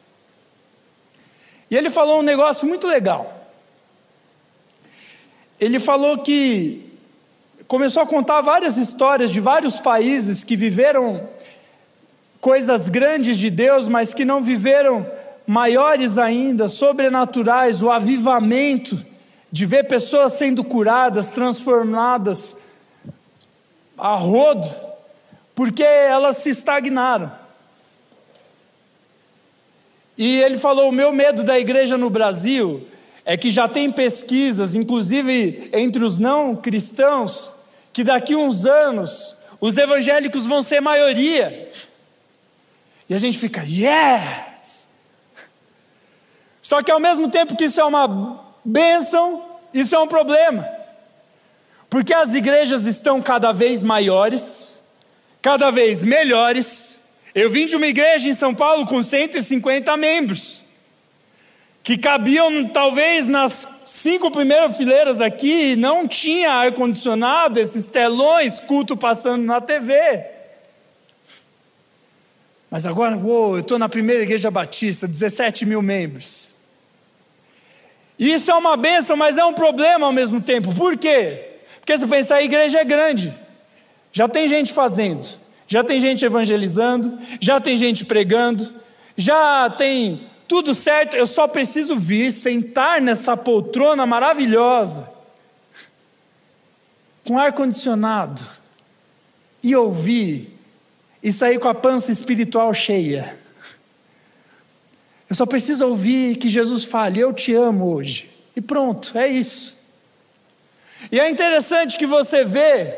[1.69, 3.49] E ele falou um negócio muito legal.
[5.59, 6.97] Ele falou que
[7.67, 11.27] começou a contar várias histórias de vários países que viveram
[12.39, 15.05] coisas grandes de Deus, mas que não viveram
[15.45, 18.97] maiores ainda, sobrenaturais, o avivamento
[19.51, 22.70] de ver pessoas sendo curadas, transformadas
[24.01, 24.67] a rodo,
[25.53, 27.31] porque elas se estagnaram.
[30.17, 32.87] E ele falou: o meu medo da igreja no Brasil
[33.23, 37.53] é que já tem pesquisas, inclusive entre os não cristãos,
[37.93, 41.71] que daqui a uns anos os evangélicos vão ser maioria.
[43.07, 44.89] E a gente fica, yes!
[46.59, 50.81] Só que ao mesmo tempo que isso é uma bênção, isso é um problema.
[51.91, 54.75] Porque as igrejas estão cada vez maiores,
[55.41, 57.10] cada vez melhores.
[57.36, 60.63] Eu vim de uma igreja em São Paulo com 150 membros,
[61.84, 68.95] que cabiam talvez nas cinco primeiras fileiras aqui, e não tinha ar-condicionado, esses telões, culto
[68.95, 70.23] passando na TV.
[72.69, 76.56] Mas agora, uou, eu estou na primeira igreja batista, 17 mil membros.
[78.17, 80.73] Isso é uma bênção, mas é um problema ao mesmo tempo.
[80.73, 81.50] Por quê?
[81.82, 83.34] Porque você pensa, a igreja é grande,
[84.13, 85.28] já tem gente fazendo,
[85.67, 88.72] já tem gente evangelizando, já tem gente pregando,
[89.17, 95.10] já tem tudo certo, eu só preciso vir, sentar nessa poltrona maravilhosa,
[97.26, 98.46] com ar-condicionado,
[99.63, 100.58] e ouvir,
[101.22, 103.38] e sair com a pança espiritual cheia.
[105.30, 108.30] Eu só preciso ouvir que Jesus fale: Eu te amo hoje.
[108.56, 109.81] E pronto, é isso.
[111.09, 112.93] E é interessante que você vê.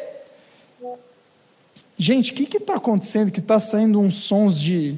[1.98, 4.98] Gente, o que está acontecendo que está saindo uns sons de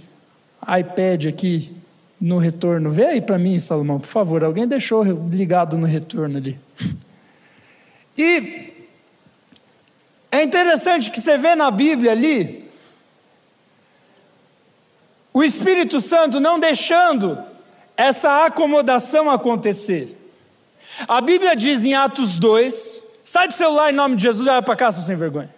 [0.61, 1.75] iPad aqui
[2.19, 2.89] no retorno?
[2.89, 4.43] Vê aí para mim, Salomão, por favor.
[4.43, 6.59] Alguém deixou ligado no retorno ali.
[8.17, 8.71] E
[10.31, 12.65] é interessante que você vê na Bíblia ali
[15.35, 17.37] o Espírito Santo não deixando
[17.97, 20.17] essa acomodação acontecer.
[21.07, 24.61] A Bíblia diz em Atos 2, sai do celular em nome de Jesus e vai
[24.61, 25.53] para casa sem vergonha.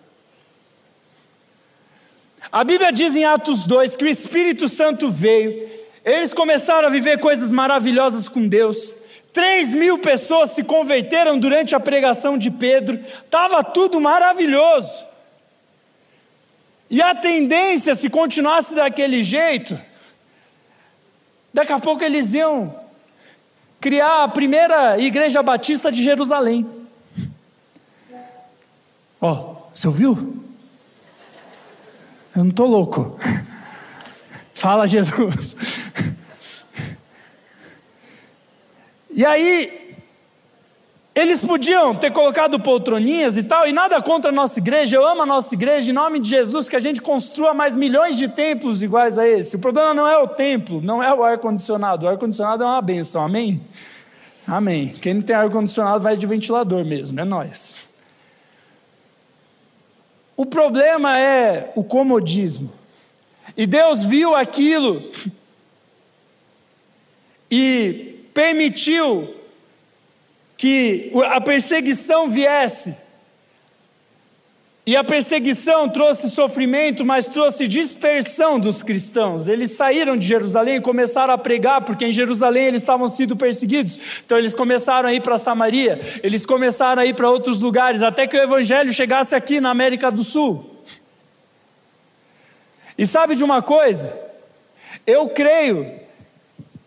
[2.51, 5.69] A Bíblia diz em Atos 2 que o Espírito Santo veio,
[6.03, 8.95] eles começaram a viver coisas maravilhosas com Deus.
[9.33, 15.05] Três mil pessoas se converteram durante a pregação de Pedro, estava tudo maravilhoso.
[16.89, 19.77] E a tendência, se continuasse daquele jeito,
[21.53, 22.86] daqui a pouco eles iam
[23.79, 26.67] criar a primeira igreja batista de Jerusalém.
[29.19, 30.43] Ó, oh, você ouviu?
[32.35, 33.17] Eu não estou louco.
[34.53, 35.55] Fala Jesus.
[39.17, 39.86] E aí,
[41.17, 45.23] eles podiam ter colocado poltroninhas e tal, e nada contra a nossa igreja, eu amo
[45.23, 48.83] a nossa igreja, em nome de Jesus, que a gente construa mais milhões de templos
[48.83, 49.55] iguais a esse.
[49.55, 53.23] O problema não é o templo, não é o ar-condicionado, o ar-condicionado é uma benção,
[53.23, 53.65] amém?
[54.45, 54.89] Amém.
[55.01, 57.95] Quem não tem ar-condicionado vai de ventilador mesmo, é nós.
[60.35, 62.71] O problema é o comodismo.
[63.57, 65.01] E Deus viu aquilo
[67.49, 69.33] e permitiu
[70.57, 73.05] que a perseguição viesse.
[74.87, 79.49] E a perseguição trouxe sofrimento, mas trouxe dispersão dos cristãos.
[79.49, 84.21] Eles saíram de Jerusalém e começaram a pregar, porque em Jerusalém eles estavam sendo perseguidos.
[84.25, 88.25] Então eles começaram a ir para Samaria, eles começaram a ir para outros lugares, até
[88.25, 90.77] que o evangelho chegasse aqui na América do Sul.
[92.97, 94.17] E sabe de uma coisa?
[95.05, 95.99] Eu creio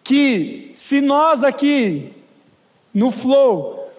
[0.02, 2.14] que se nós aqui
[2.92, 3.90] no Flow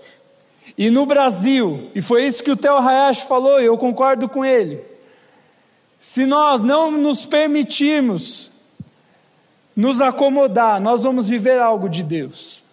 [0.77, 4.43] e no Brasil, e foi isso que o Theo Hayashi falou, e eu concordo com
[4.43, 4.83] ele.
[5.99, 8.51] Se nós não nos permitirmos
[9.75, 12.63] nos acomodar, nós vamos viver algo de Deus.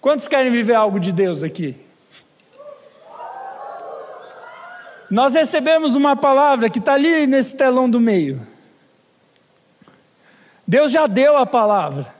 [0.00, 1.76] Quantos querem viver algo de Deus aqui?
[5.10, 8.46] Nós recebemos uma palavra que está ali nesse telão do meio.
[10.66, 12.14] Deus já deu a palavra.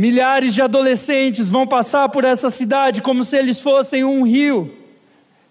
[0.00, 4.74] Milhares de adolescentes vão passar por essa cidade como se eles fossem um rio.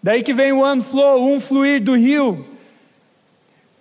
[0.02, 2.48] Daí que vem o one flow, um fluir do rio.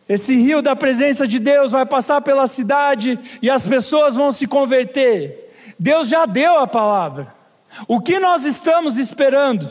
[0.06, 4.46] Esse rio da presença de Deus vai passar pela cidade e as pessoas vão se
[4.46, 5.50] converter.
[5.78, 7.34] Deus já deu a palavra.
[7.86, 9.66] O que nós estamos esperando?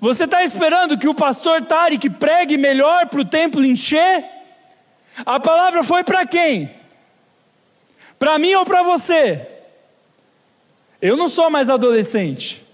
[0.00, 4.24] Você está esperando que o pastor Tarek pregue melhor para o templo encher?
[5.26, 6.74] A palavra foi para quem?
[8.18, 9.57] Para mim ou para você?
[11.00, 12.66] Eu não sou mais adolescente.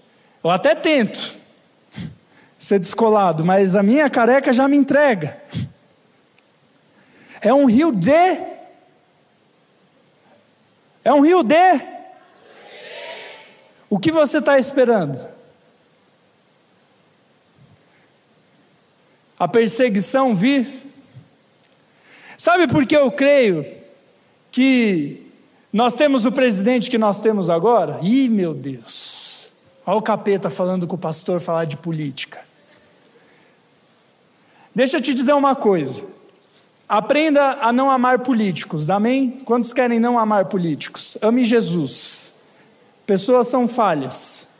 [0.43, 1.35] Eu até tento
[2.57, 5.41] ser descolado, mas a minha careca já me entrega.
[7.41, 8.11] É um rio de.
[11.03, 11.95] É um rio de.
[13.87, 15.35] O que você está esperando?
[19.37, 20.83] A perseguição vir?
[22.37, 23.65] Sabe por que eu creio
[24.51, 25.24] que
[25.75, 27.99] nós temos o presidente que nós temos agora?
[28.01, 29.51] Ih, meu Deus.
[29.85, 32.39] Olha o capeta falando com o pastor falar de política.
[34.73, 36.05] Deixa eu te dizer uma coisa.
[36.87, 39.41] Aprenda a não amar políticos, amém?
[39.43, 41.17] Quantos querem não amar políticos?
[41.21, 42.35] Ame Jesus.
[43.05, 44.59] Pessoas são falhas.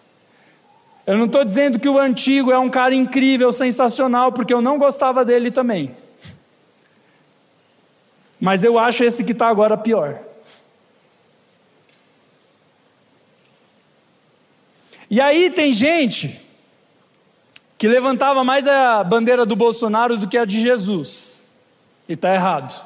[1.08, 4.78] Eu não estou dizendo que o antigo é um cara incrível, sensacional, porque eu não
[4.78, 5.96] gostava dele também.
[8.38, 10.35] Mas eu acho esse que está agora pior.
[15.10, 16.42] E aí tem gente
[17.78, 21.44] que levantava mais a bandeira do Bolsonaro do que a de Jesus.
[22.08, 22.86] E está errado.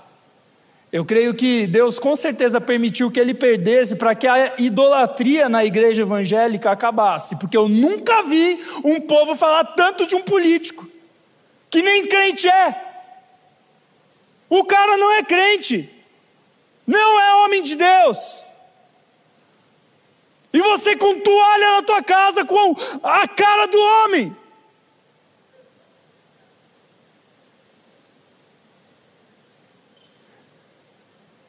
[0.91, 5.63] Eu creio que Deus com certeza permitiu que ele perdesse para que a idolatria na
[5.63, 10.87] igreja evangélica acabasse, porque eu nunca vi um povo falar tanto de um político,
[11.69, 12.85] que nem crente é.
[14.49, 15.87] O cara não é crente,
[16.87, 18.48] não é homem de Deus.
[20.51, 24.35] E você com toalha na tua casa com a cara do homem.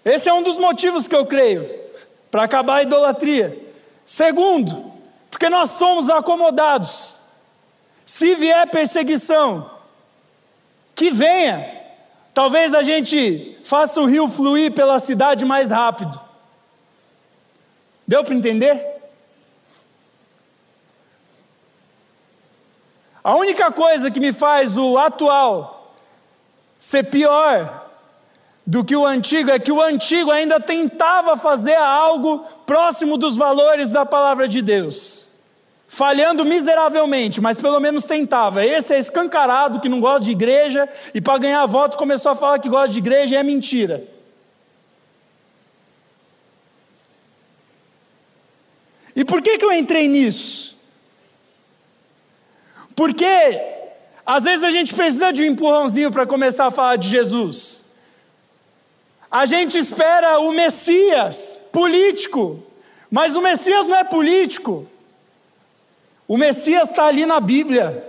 [0.05, 1.69] Esse é um dos motivos que eu creio
[2.31, 3.57] para acabar a idolatria.
[4.05, 4.93] Segundo,
[5.31, 7.15] porque nós somos acomodados.
[8.05, 9.71] Se vier perseguição,
[10.95, 11.79] que venha.
[12.35, 16.21] Talvez a gente faça o rio fluir pela cidade mais rápido.
[18.07, 18.90] Deu para entender?
[23.23, 25.95] A única coisa que me faz o atual
[26.79, 27.89] ser pior
[28.67, 33.91] do que o antigo é que o antigo ainda tentava fazer algo próximo dos valores
[33.91, 35.29] da palavra de Deus.
[35.87, 38.65] Falhando miseravelmente, mas pelo menos tentava.
[38.65, 42.59] Esse é escancarado que não gosta de igreja e para ganhar voto começou a falar
[42.59, 44.03] que gosta de igreja e é mentira.
[49.15, 50.80] E por que, que eu entrei nisso?
[53.01, 53.25] Porque
[54.27, 57.87] às vezes a gente precisa de um empurrãozinho para começar a falar de Jesus.
[59.31, 62.63] A gente espera o Messias político,
[63.11, 64.87] mas o Messias não é político.
[66.29, 68.05] O Messias está ali na Bíblia.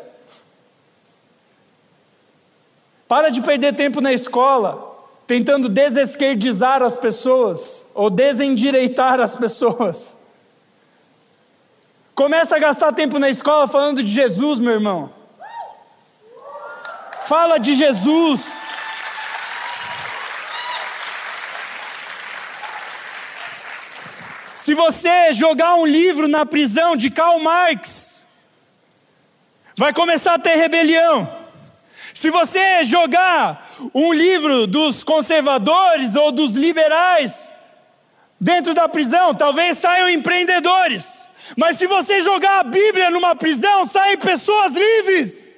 [3.08, 4.94] Para de perder tempo na escola,
[5.26, 10.18] tentando desesquerdizar as pessoas ou desendireitar as pessoas.
[12.22, 15.12] Começa a gastar tempo na escola falando de Jesus, meu irmão.
[17.26, 18.70] Fala de Jesus.
[24.54, 28.24] Se você jogar um livro na prisão de Karl Marx,
[29.76, 31.28] vai começar a ter rebelião.
[32.14, 37.56] Se você jogar um livro dos conservadores ou dos liberais
[38.40, 41.31] dentro da prisão, talvez saiam empreendedores.
[41.58, 45.50] Mas se você jogar a Bíblia numa prisão, saem pessoas livres.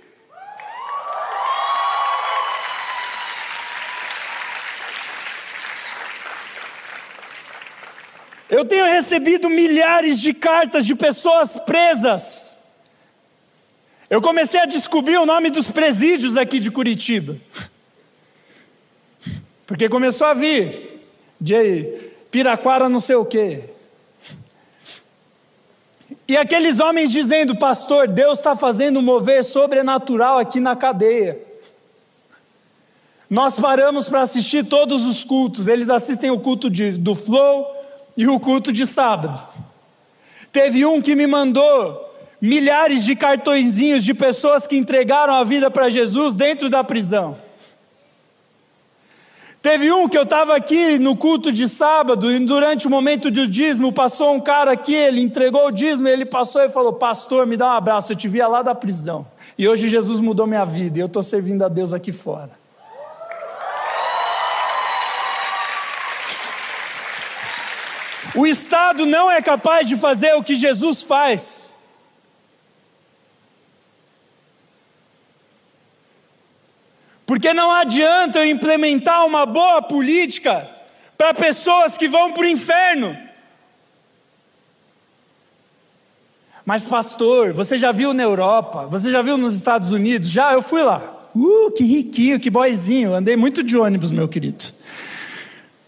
[8.50, 12.60] Eu tenho recebido milhares de cartas de pessoas presas.
[14.08, 17.36] Eu comecei a descobrir o nome dos presídios aqui de Curitiba.
[19.66, 21.04] Porque começou a vir
[21.42, 23.73] de Piraquara não sei o quê.
[26.28, 31.40] E aqueles homens dizendo, pastor, Deus está fazendo mover sobrenatural aqui na cadeia.
[33.30, 35.68] Nós paramos para assistir todos os cultos.
[35.68, 37.84] Eles assistem o culto de, do Flow,
[38.16, 39.42] e o culto de sábado.
[40.52, 45.90] Teve um que me mandou milhares de cartõezinhos de pessoas que entregaram a vida para
[45.90, 47.36] Jesus dentro da prisão.
[49.64, 53.48] Teve um que eu estava aqui no culto de sábado e durante o momento do
[53.48, 57.56] dízimo passou um cara aqui, ele entregou o dízimo, ele passou e falou: Pastor, me
[57.56, 59.26] dá um abraço, eu te via lá da prisão.
[59.58, 62.52] E hoje Jesus mudou minha vida e eu estou servindo a Deus aqui fora.
[68.36, 71.73] O Estado não é capaz de fazer o que Jesus faz.
[77.26, 80.70] Porque não adianta eu implementar uma boa política
[81.18, 83.18] para pessoas que vão para o inferno.
[86.66, 88.88] Mas, pastor, você já viu na Europa?
[88.88, 90.30] Você já viu nos Estados Unidos?
[90.30, 91.02] Já, eu fui lá.
[91.36, 93.14] Uh, que riquinho, que boizinho.
[93.14, 94.64] Andei muito de ônibus, meu querido.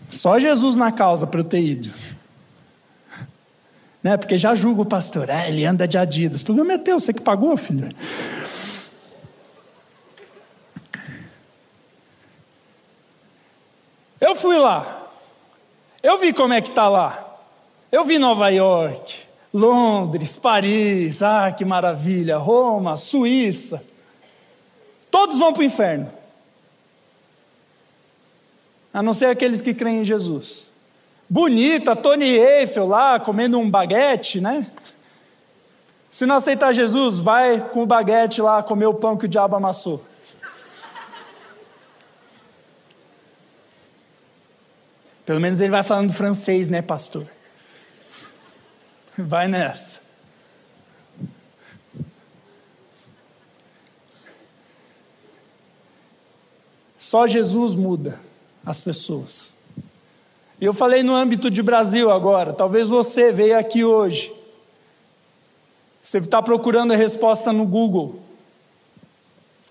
[0.09, 1.91] Só Jesus na causa para eu ter ido
[4.05, 4.17] né?
[4.17, 6.41] Porque já julga o pastor, ah, ele anda de Adidas.
[6.41, 7.89] O problema é teu, você que pagou, filho.
[14.19, 15.09] Eu fui lá.
[16.01, 17.25] Eu vi como é que está lá.
[17.91, 23.83] Eu vi Nova York, Londres, Paris, ah, que maravilha, Roma, Suíça.
[25.09, 26.11] Todos vão para o inferno.
[28.93, 30.71] A não ser aqueles que creem em Jesus.
[31.29, 34.67] Bonita, Tony Eiffel lá comendo um baguete, né?
[36.09, 39.55] Se não aceitar Jesus, vai com o baguete lá comer o pão que o diabo
[39.55, 40.01] amassou.
[45.25, 47.25] Pelo menos ele vai falando francês, né, pastor?
[49.17, 50.01] Vai nessa.
[56.97, 58.19] Só Jesus muda
[58.65, 59.65] as pessoas.
[60.59, 62.53] Eu falei no âmbito de Brasil agora.
[62.53, 64.33] Talvez você veio aqui hoje.
[66.01, 68.19] Você está procurando a resposta no Google.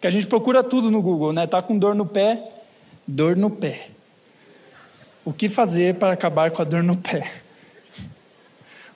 [0.01, 1.47] Que a gente procura tudo no Google, né?
[1.47, 2.51] Tá com dor no pé,
[3.07, 3.94] dor no pé.
[5.25, 7.27] O que fazer para acabar com a dor no pé?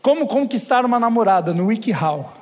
[0.02, 2.32] Como conquistar uma namorada no WikiHow.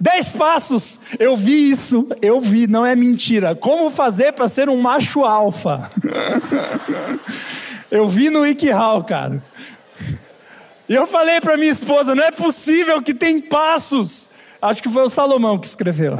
[0.00, 3.54] Dez passos, eu vi isso, eu vi, não é mentira.
[3.56, 5.90] Como fazer para ser um macho alfa?
[7.90, 9.42] eu vi no WikiHow, cara.
[10.88, 14.28] E eu falei para minha esposa: não é possível que tem passos.
[14.62, 16.18] Acho que foi o Salomão que escreveu.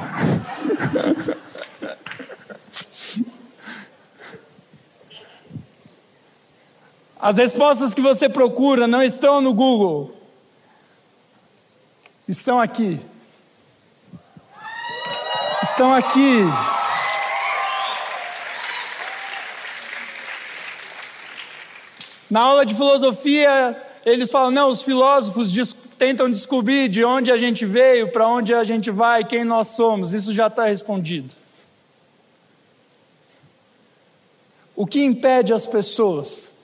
[7.21, 10.15] As respostas que você procura não estão no Google,
[12.29, 13.01] estão aqui.
[15.61, 16.45] Estão aqui.
[22.31, 27.67] Na aula de filosofia, eles falam: não, os filósofos tentam descobrir de onde a gente
[27.67, 30.13] veio, para onde a gente vai, quem nós somos.
[30.13, 31.35] Isso já está respondido.
[34.77, 36.58] O que impede as pessoas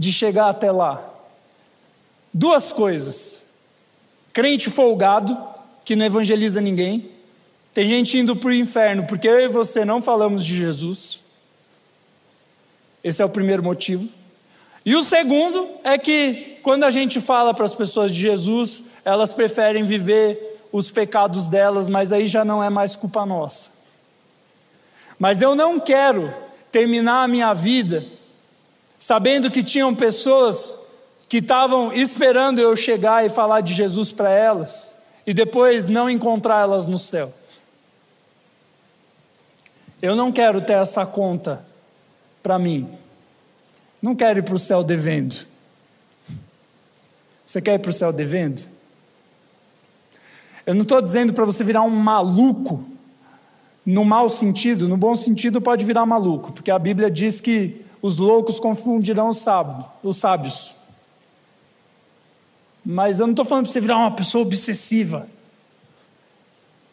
[0.00, 1.06] de chegar até lá?
[2.32, 3.56] Duas coisas.
[4.32, 5.36] Crente folgado,
[5.84, 7.10] que não evangeliza ninguém.
[7.74, 11.20] Tem gente indo para o inferno porque eu e você não falamos de Jesus.
[13.04, 14.08] Esse é o primeiro motivo.
[14.86, 19.34] E o segundo é que quando a gente fala para as pessoas de Jesus, elas
[19.34, 23.72] preferem viver os pecados delas, mas aí já não é mais culpa nossa.
[25.18, 26.32] Mas eu não quero
[26.72, 28.18] terminar a minha vida
[29.00, 30.90] sabendo que tinham pessoas
[31.26, 34.92] que estavam esperando eu chegar e falar de Jesus para elas,
[35.26, 37.32] e depois não encontrá-las no céu.
[40.02, 41.64] Eu não quero ter essa conta
[42.42, 42.90] para mim.
[44.02, 45.46] Não quero ir para o céu devendo.
[47.44, 48.62] Você quer ir para o céu devendo?
[50.66, 52.84] Eu não estou dizendo para você virar um maluco,
[53.84, 58.18] no mau sentido, no bom sentido pode virar maluco, porque a Bíblia diz que os
[58.18, 59.86] loucos confundirão os sábios.
[60.02, 60.76] Os sábios.
[62.84, 65.28] Mas eu não estou falando para você virar uma pessoa obsessiva.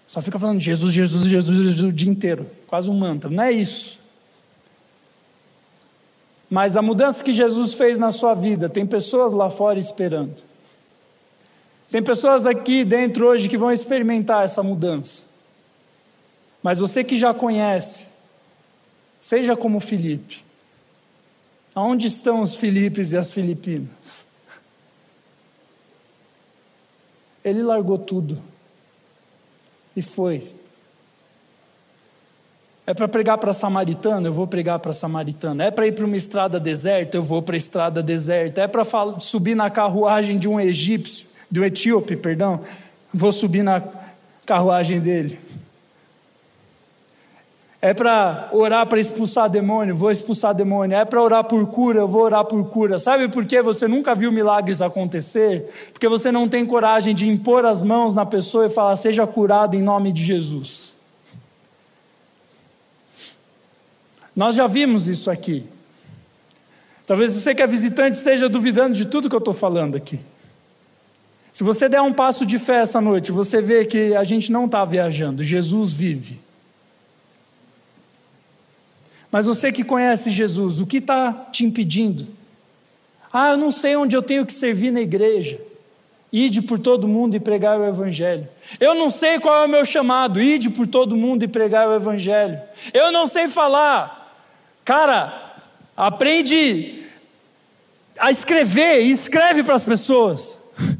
[0.05, 2.49] Só fica falando Jesus, Jesus, Jesus, Jesus o dia inteiro.
[2.67, 3.29] Quase um mantra.
[3.29, 3.99] Não é isso.
[6.49, 10.35] Mas a mudança que Jesus fez na sua vida, tem pessoas lá fora esperando.
[11.89, 15.25] Tem pessoas aqui dentro hoje que vão experimentar essa mudança.
[16.61, 18.07] Mas você que já conhece,
[19.19, 20.46] seja como Felipe.
[21.77, 24.25] Aonde estão os Filipes e as Filipinas?
[27.45, 28.41] Ele largou tudo
[29.95, 30.55] e foi.
[32.83, 35.61] É para pregar para samaritano, eu vou pregar para samaritano.
[35.61, 38.61] É para ir para uma estrada deserta, eu vou para a estrada deserta.
[38.61, 38.83] É para
[39.19, 42.59] subir na carruagem de um egípcio, de um etíope, perdão,
[43.13, 43.83] vou subir na
[44.47, 45.39] carruagem dele.
[47.79, 50.97] É para orar para expulsar demônio, vou expulsar demônio.
[50.97, 52.97] É para orar por cura, eu vou orar por cura.
[52.97, 55.69] Sabe por que você nunca viu milagres acontecer?
[55.93, 59.75] Porque você não tem coragem de impor as mãos na pessoa e falar: seja curado
[59.75, 60.97] em nome de Jesus.
[64.35, 65.63] Nós já vimos isso aqui.
[67.05, 70.19] Talvez você que é visitante esteja duvidando de tudo que eu estou falando aqui.
[71.53, 74.65] Se você der um passo de fé essa noite, você vê que a gente não
[74.65, 76.46] está viajando, Jesus vive.
[79.37, 82.27] Mas você que conhece Jesus, o que está te impedindo?
[83.31, 85.61] Ah, eu não sei onde eu tenho que servir na igreja.
[86.33, 88.49] Ide por todo mundo e pregar o Evangelho.
[88.79, 90.41] Eu não sei qual é o meu chamado.
[90.41, 92.59] Ide por todo mundo e pregar o Evangelho.
[92.91, 94.35] Eu não sei falar.
[94.83, 95.55] Cara,
[95.95, 97.03] aprende
[98.17, 100.59] a escrever e escreve para as pessoas.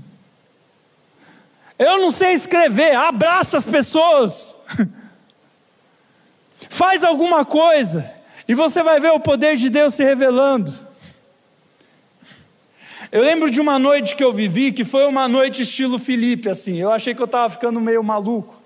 [1.79, 4.55] Eu não sei escrever, abraça as pessoas.
[6.69, 8.16] Faz alguma coisa.
[8.47, 10.73] E você vai ver o poder de Deus se revelando.
[13.11, 16.77] Eu lembro de uma noite que eu vivi, que foi uma noite estilo Felipe, assim.
[16.77, 18.61] Eu achei que eu estava ficando meio maluco.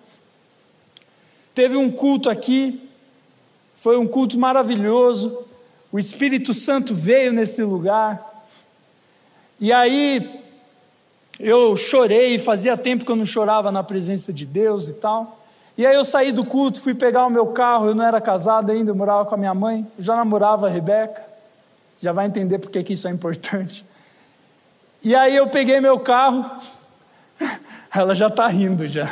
[1.54, 2.90] Teve um culto aqui,
[3.76, 5.46] foi um culto maravilhoso.
[5.92, 8.46] O Espírito Santo veio nesse lugar.
[9.60, 10.42] E aí
[11.40, 15.41] eu chorei, fazia tempo que eu não chorava na presença de Deus e tal.
[15.82, 18.72] E aí eu saí do culto, fui pegar o meu carro, eu não era casado
[18.72, 21.26] ainda, eu morava com a minha mãe, eu já namorava a Rebeca.
[22.00, 23.84] Já vai entender por que isso é importante.
[25.04, 26.46] E aí eu peguei meu carro,
[27.96, 29.10] ela já está rindo já.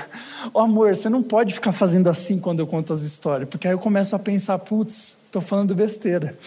[0.53, 3.73] Oh, amor, você não pode ficar fazendo assim quando eu conto as histórias, porque aí
[3.73, 6.37] eu começo a pensar, putz, estou falando besteira.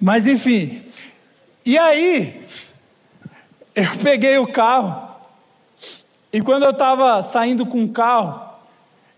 [0.00, 0.82] Mas enfim.
[1.66, 2.42] E aí,
[3.76, 5.10] eu peguei o carro,
[6.32, 8.47] e quando eu estava saindo com o carro,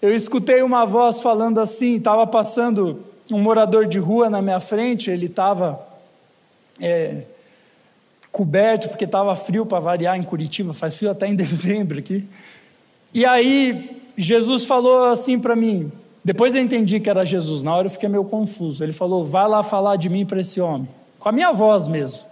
[0.00, 5.10] eu escutei uma voz falando assim: estava passando um morador de rua na minha frente,
[5.10, 5.80] ele estava
[6.80, 7.24] é,
[8.32, 12.26] coberto, porque estava frio para variar em Curitiba, faz frio até em dezembro aqui.
[13.12, 15.90] E aí, Jesus falou assim para mim,
[16.24, 18.82] depois eu entendi que era Jesus, na hora eu fiquei meio confuso.
[18.82, 20.88] Ele falou: vai lá falar de mim para esse homem,
[21.18, 22.30] com a minha voz mesmo.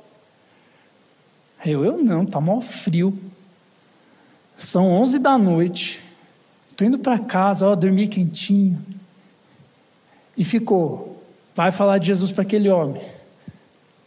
[1.66, 3.18] Eu, eu não, tá mal frio.
[4.56, 6.07] São onze da noite.
[6.78, 8.80] Estou indo para casa, ó, dormi quentinho.
[10.36, 11.20] E ficou.
[11.52, 13.02] Vai falar de Jesus para aquele homem.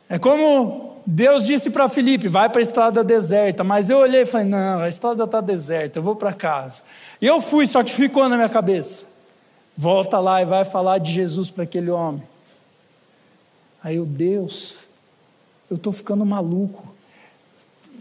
[0.08, 3.62] É como Deus disse para Felipe: vai para a estrada deserta.
[3.62, 6.84] Mas eu olhei e falei: não, a estrada está deserta, eu vou para casa.
[7.22, 9.06] E eu fui, só que ficou na minha cabeça.
[9.76, 12.24] Volta lá e vai falar de Jesus para aquele homem.
[13.84, 14.86] Aí eu, Deus,
[15.70, 16.88] eu estou ficando maluco.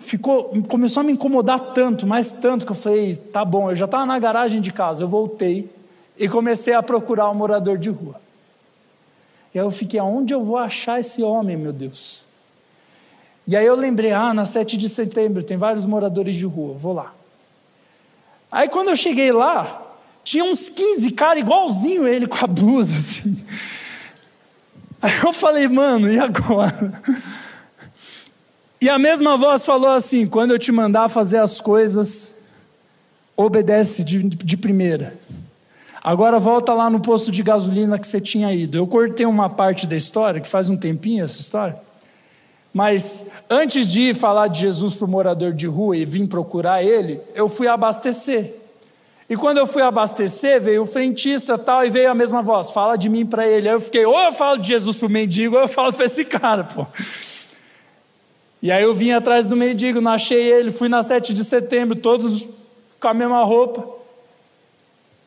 [0.00, 3.84] Ficou, começou a me incomodar tanto, mais tanto, que eu falei: tá bom, eu já
[3.84, 5.04] estava na garagem de casa.
[5.04, 5.70] Eu voltei
[6.18, 8.18] e comecei a procurar um morador de rua.
[9.54, 12.24] E aí eu fiquei: aonde eu vou achar esse homem, meu Deus?
[13.46, 16.94] E aí eu lembrei, ah, na 7 de setembro tem vários moradores de rua, vou
[16.94, 17.12] lá.
[18.50, 19.82] Aí quando eu cheguei lá,
[20.24, 23.44] tinha uns 15 caras igualzinho ele com a blusa assim.
[25.02, 27.02] Aí eu falei, mano, e agora?
[28.82, 32.46] E a mesma voz falou assim: quando eu te mandar fazer as coisas,
[33.36, 35.18] obedece de, de primeira.
[36.02, 38.78] Agora volta lá no posto de gasolina que você tinha ido.
[38.78, 41.76] Eu cortei uma parte da história, que faz um tempinho essa história.
[42.72, 47.20] Mas antes de falar de Jesus para o morador de rua e vim procurar ele,
[47.34, 48.54] eu fui abastecer.
[49.28, 52.96] E quando eu fui abastecer, veio o frentista tal, e veio a mesma voz: fala
[52.96, 53.68] de mim para ele.
[53.68, 56.06] Aí eu fiquei, ou eu falo de Jesus para o mendigo, ou eu falo para
[56.06, 56.86] esse cara, pô.
[58.62, 61.96] E aí eu vim atrás do mendigo, não achei ele, fui na 7 de setembro,
[61.96, 62.46] todos
[62.98, 63.88] com a mesma roupa.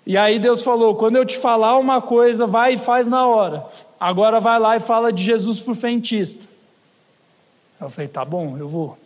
[0.06, 3.66] E aí Deus falou: quando eu te falar uma coisa, vai e faz na hora.
[4.00, 6.48] Agora vai lá e fala de Jesus para o frentista.
[7.80, 8.98] Eu falei, tá bom, eu vou.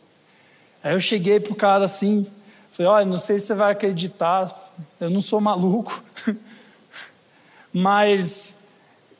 [0.84, 2.28] Aí eu cheguei pro cara assim,
[2.72, 6.04] falei, olha, não sei se você vai acreditar, eu não sou maluco,
[7.74, 8.70] mas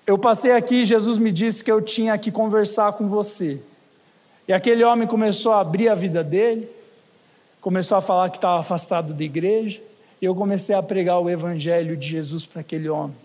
[0.06, 3.64] eu passei aqui e Jesus me disse que eu tinha que conversar com você.
[4.48, 6.70] E aquele homem começou a abrir a vida dele,
[7.60, 9.82] começou a falar que estava afastado da igreja,
[10.22, 13.16] e eu comecei a pregar o evangelho de Jesus para aquele homem.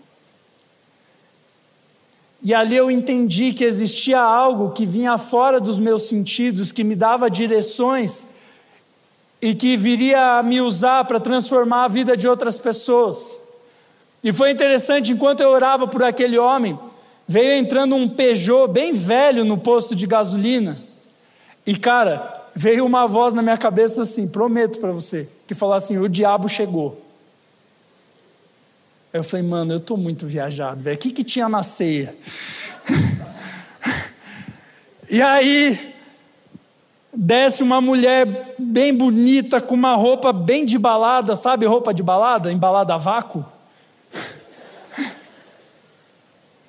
[2.43, 6.93] E ali eu entendi que existia algo que vinha fora dos meus sentidos, que me
[6.93, 8.27] dava direções
[9.41, 13.39] e que viria a me usar para transformar a vida de outras pessoas.
[14.21, 16.77] E foi interessante, enquanto eu orava por aquele homem,
[17.25, 20.92] veio entrando um Peugeot bem velho no posto de gasolina.
[21.65, 25.97] E cara, veio uma voz na minha cabeça assim, prometo para você, que falou assim:
[25.97, 27.01] o diabo chegou.
[29.13, 30.95] Aí eu falei, mano, eu estou muito viajado, velho.
[30.95, 32.15] O que, que tinha na ceia?
[35.09, 35.93] e aí,
[37.13, 42.51] desce uma mulher bem bonita, com uma roupa bem de balada, sabe roupa de balada?
[42.51, 43.45] Embalada a vácuo.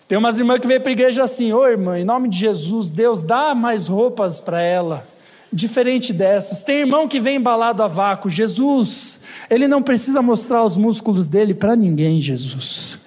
[0.07, 2.91] Tem umas irmãs que vêm para a igreja assim, ô irmã, em nome de Jesus,
[2.91, 5.15] Deus dá mais roupas para ela
[5.55, 6.63] diferente dessas.
[6.63, 8.29] Tem irmão que vem embalado a vácuo.
[8.29, 12.99] Jesus, ele não precisa mostrar os músculos dele para ninguém, Jesus.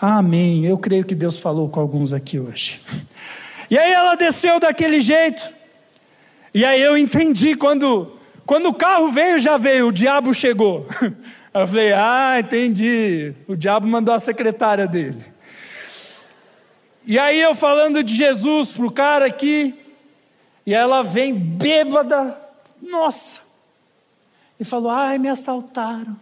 [0.00, 0.64] Amém.
[0.64, 2.80] Eu creio que Deus falou com alguns aqui hoje.
[3.70, 5.42] E aí ela desceu daquele jeito.
[6.52, 8.10] E aí eu entendi quando
[8.46, 10.86] quando o carro veio, já veio, o diabo chegou.
[11.54, 13.32] Eu falei: "Ah, entendi.
[13.46, 15.33] O diabo mandou a secretária dele".
[17.06, 19.74] E aí eu falando de Jesus pro cara aqui,
[20.66, 22.34] e ela vem bêbada,
[22.80, 23.42] nossa,
[24.58, 26.16] e falou: Ai, me assaltaram.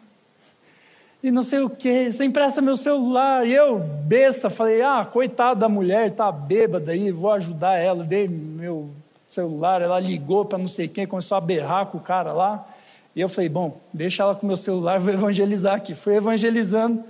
[1.22, 3.46] e não sei o que, você empresta meu celular.
[3.46, 8.02] E eu, besta, falei, ah, coitada da mulher, tá bêbada aí, vou ajudar ela.
[8.02, 8.90] Dei meu
[9.28, 12.66] celular, ela ligou para não sei quem, começou a berrar com o cara lá.
[13.14, 15.94] E eu falei, bom, deixa ela com meu celular, vou evangelizar aqui.
[15.94, 17.04] Fui evangelizando.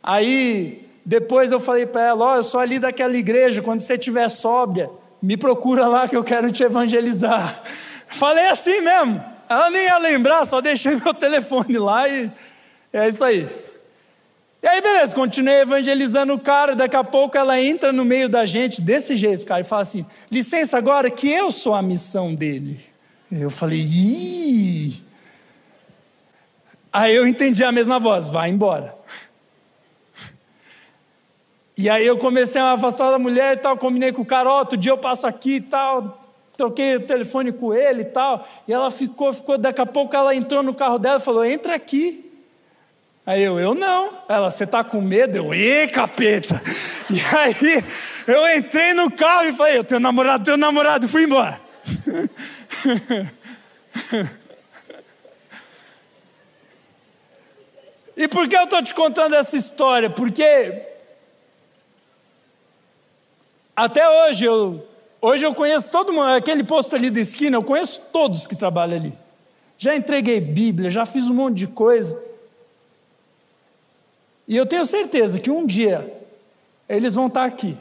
[0.00, 3.94] Aí, depois eu falei para ela, ó, oh, eu sou ali daquela igreja, quando você
[3.94, 4.90] estiver sóbria,
[5.20, 7.62] me procura lá que eu quero te evangelizar.
[8.08, 9.24] Falei assim mesmo.
[9.48, 12.30] Ela nem ia lembrar, só deixei meu telefone lá e
[12.92, 13.48] é isso aí.
[14.62, 18.46] E aí, beleza, continuei evangelizando o cara, daqui a pouco ela entra no meio da
[18.46, 22.80] gente, desse jeito, cara, e fala assim: licença agora que eu sou a missão dele.
[23.30, 25.02] Eu falei, ih.
[26.92, 28.94] Aí eu entendi a mesma voz, vai embora.
[31.76, 34.76] E aí eu comecei a afastar da mulher e tal, combinei com o cara, outro
[34.76, 36.22] dia eu passo aqui e tal,
[36.56, 38.46] troquei o telefone com ele e tal.
[38.68, 41.74] E ela ficou, ficou, daqui a pouco ela entrou no carro dela e falou: entra
[41.74, 42.30] aqui.
[43.24, 44.10] Aí eu, eu não.
[44.28, 45.36] Ela, você tá com medo?
[45.36, 46.60] Eu, ê, capeta.
[47.10, 47.84] E aí
[48.26, 51.60] eu entrei no carro e falei: eu tenho namorado, tenho namorado, fui embora.
[58.16, 60.08] e por que eu estou te contando essa história?
[60.08, 60.91] Porque
[63.74, 64.86] até hoje eu,
[65.20, 68.96] hoje eu conheço todo mundo, aquele posto ali da esquina, eu conheço todos que trabalham
[68.96, 69.18] ali.
[69.78, 72.20] Já entreguei Bíblia, já fiz um monte de coisa.
[74.46, 76.22] E eu tenho certeza que um dia
[76.88, 77.76] eles vão estar aqui.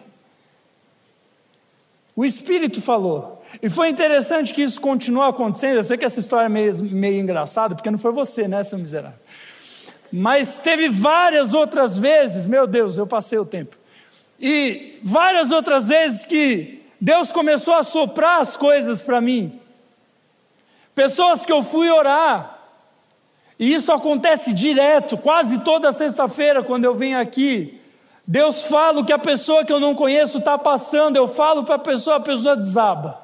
[2.15, 3.43] O Espírito falou.
[3.61, 5.77] E foi interessante que isso continuou acontecendo.
[5.77, 8.77] Eu sei que essa história é meio, meio engraçada, porque não foi você, né, seu
[8.77, 9.17] miserável?
[10.11, 13.77] Mas teve várias outras vezes, meu Deus, eu passei o tempo.
[14.41, 19.59] E várias outras vezes que Deus começou a soprar as coisas para mim.
[20.95, 22.59] Pessoas que eu fui orar,
[23.59, 27.79] e isso acontece direto, quase toda sexta-feira, quando eu venho aqui.
[28.25, 31.75] Deus fala o que a pessoa que eu não conheço está passando, eu falo para
[31.75, 33.21] a pessoa, a pessoa desaba.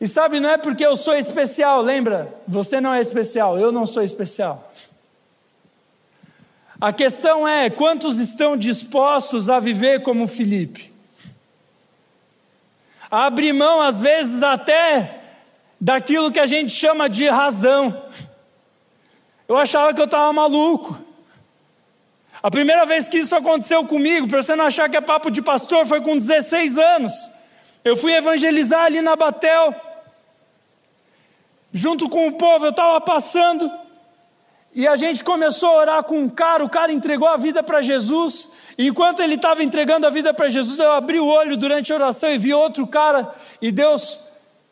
[0.00, 2.34] E sabe, não é porque eu sou especial, lembra?
[2.48, 4.72] Você não é especial, eu não sou especial.
[6.84, 10.92] A questão é: quantos estão dispostos a viver como Felipe?
[13.10, 15.18] A abrir mão, às vezes, até
[15.80, 18.04] daquilo que a gente chama de razão.
[19.48, 21.02] Eu achava que eu estava maluco.
[22.42, 25.40] A primeira vez que isso aconteceu comigo, para você não achar que é papo de
[25.40, 27.14] pastor, foi com 16 anos.
[27.82, 29.74] Eu fui evangelizar ali na Batel,
[31.72, 33.72] junto com o povo, eu estava passando,
[34.74, 37.80] e a gente começou a orar com um cara, o cara entregou a vida para
[37.80, 41.92] Jesus, e enquanto ele estava entregando a vida para Jesus, eu abri o olho durante
[41.92, 44.18] a oração e vi outro cara, e Deus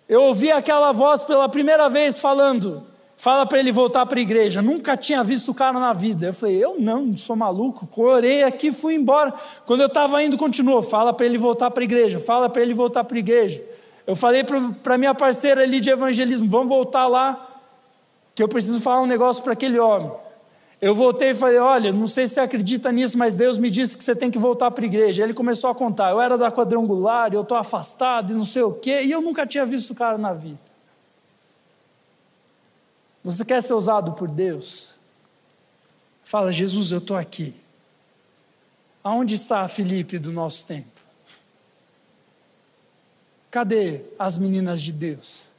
[0.08, 2.82] eu ouvi aquela voz pela primeira vez falando:
[3.16, 4.60] fala para ele voltar para a igreja.
[4.60, 6.26] Nunca tinha visto o cara na vida.
[6.26, 7.86] Eu falei: eu não, sou maluco.
[7.86, 9.32] Corei aqui, fui embora.
[9.64, 12.74] Quando eu estava indo, continuou: fala para ele voltar para a igreja, fala para ele
[12.74, 13.62] voltar para a igreja.
[14.06, 14.44] Eu falei
[14.82, 17.51] para minha parceira ali de evangelismo: vamos voltar lá,
[18.34, 20.12] que eu preciso falar um negócio para aquele homem.
[20.80, 23.96] Eu voltei e falei: Olha, não sei se você acredita nisso, mas Deus me disse
[23.96, 25.22] que você tem que voltar para a igreja.
[25.22, 28.72] Ele começou a contar: Eu era da quadrangular, eu estou afastado e não sei o
[28.72, 30.58] quê, e eu nunca tinha visto o cara na vida.
[33.22, 34.98] Você quer ser usado por Deus?
[36.24, 37.54] Fala, Jesus, eu estou aqui.
[39.04, 40.88] Aonde está Felipe do nosso tempo?
[43.50, 45.51] Cadê as meninas de Deus?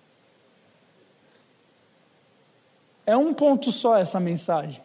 [3.06, 4.82] É um ponto só essa mensagem.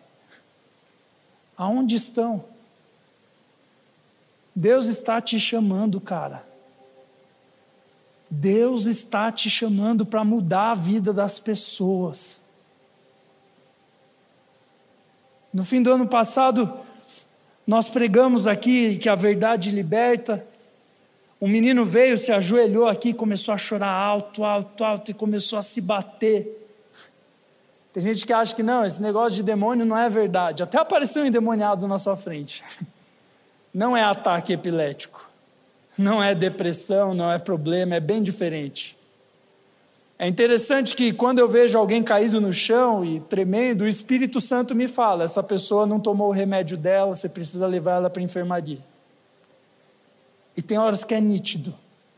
[1.57, 2.45] Aonde estão?
[4.55, 6.45] Deus está te chamando, cara.
[8.31, 12.43] Deus está te chamando para mudar a vida das pessoas.
[15.53, 16.79] No fim do ano passado,
[17.67, 20.47] nós pregamos aqui que a verdade liberta.
[21.41, 25.63] Um menino veio, se ajoelhou aqui, começou a chorar alto, alto, alto e começou a
[25.63, 26.68] se bater.
[27.93, 30.63] Tem gente que acha que não, esse negócio de demônio não é verdade.
[30.63, 32.65] Até apareceu um endemoniado na sua frente.
[33.73, 35.29] Não é ataque epilético.
[35.97, 38.97] Não é depressão, não é problema, é bem diferente.
[40.19, 44.75] É interessante que quando eu vejo alguém caído no chão e tremendo, o Espírito Santo
[44.75, 48.25] me fala: essa pessoa não tomou o remédio dela, você precisa levar ela para a
[48.25, 48.79] enfermaria.
[50.57, 51.75] E tem horas que é nítido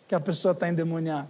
[0.08, 1.28] que a pessoa está endemoniada.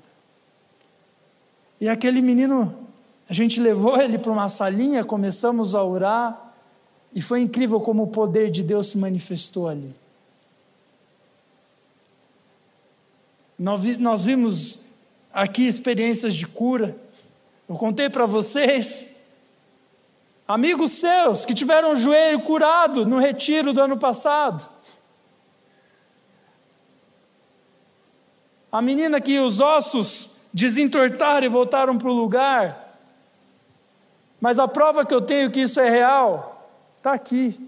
[1.81, 2.89] E aquele menino
[3.31, 6.53] a gente levou ele para uma salinha, começamos a orar,
[7.15, 9.95] e foi incrível como o poder de Deus se manifestou ali.
[13.57, 14.81] Nós vimos
[15.33, 16.97] aqui experiências de cura.
[17.69, 19.21] Eu contei para vocês
[20.51, 24.69] Amigos seus que tiveram o joelho curado no retiro do ano passado.
[28.73, 32.80] A menina que os ossos desentortaram e voltaram para o lugar.
[34.41, 36.69] Mas a prova que eu tenho que isso é real
[36.99, 37.61] está aqui.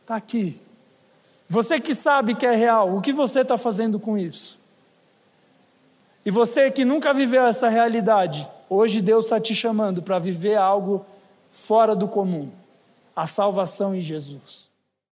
[0.00, 0.60] Está aqui.
[1.48, 4.58] Você que sabe que é real, o que você está fazendo com isso?
[6.24, 11.06] E você que nunca viveu essa realidade, hoje Deus está te chamando para viver algo
[11.50, 12.50] fora do comum
[13.18, 14.67] a salvação em Jesus.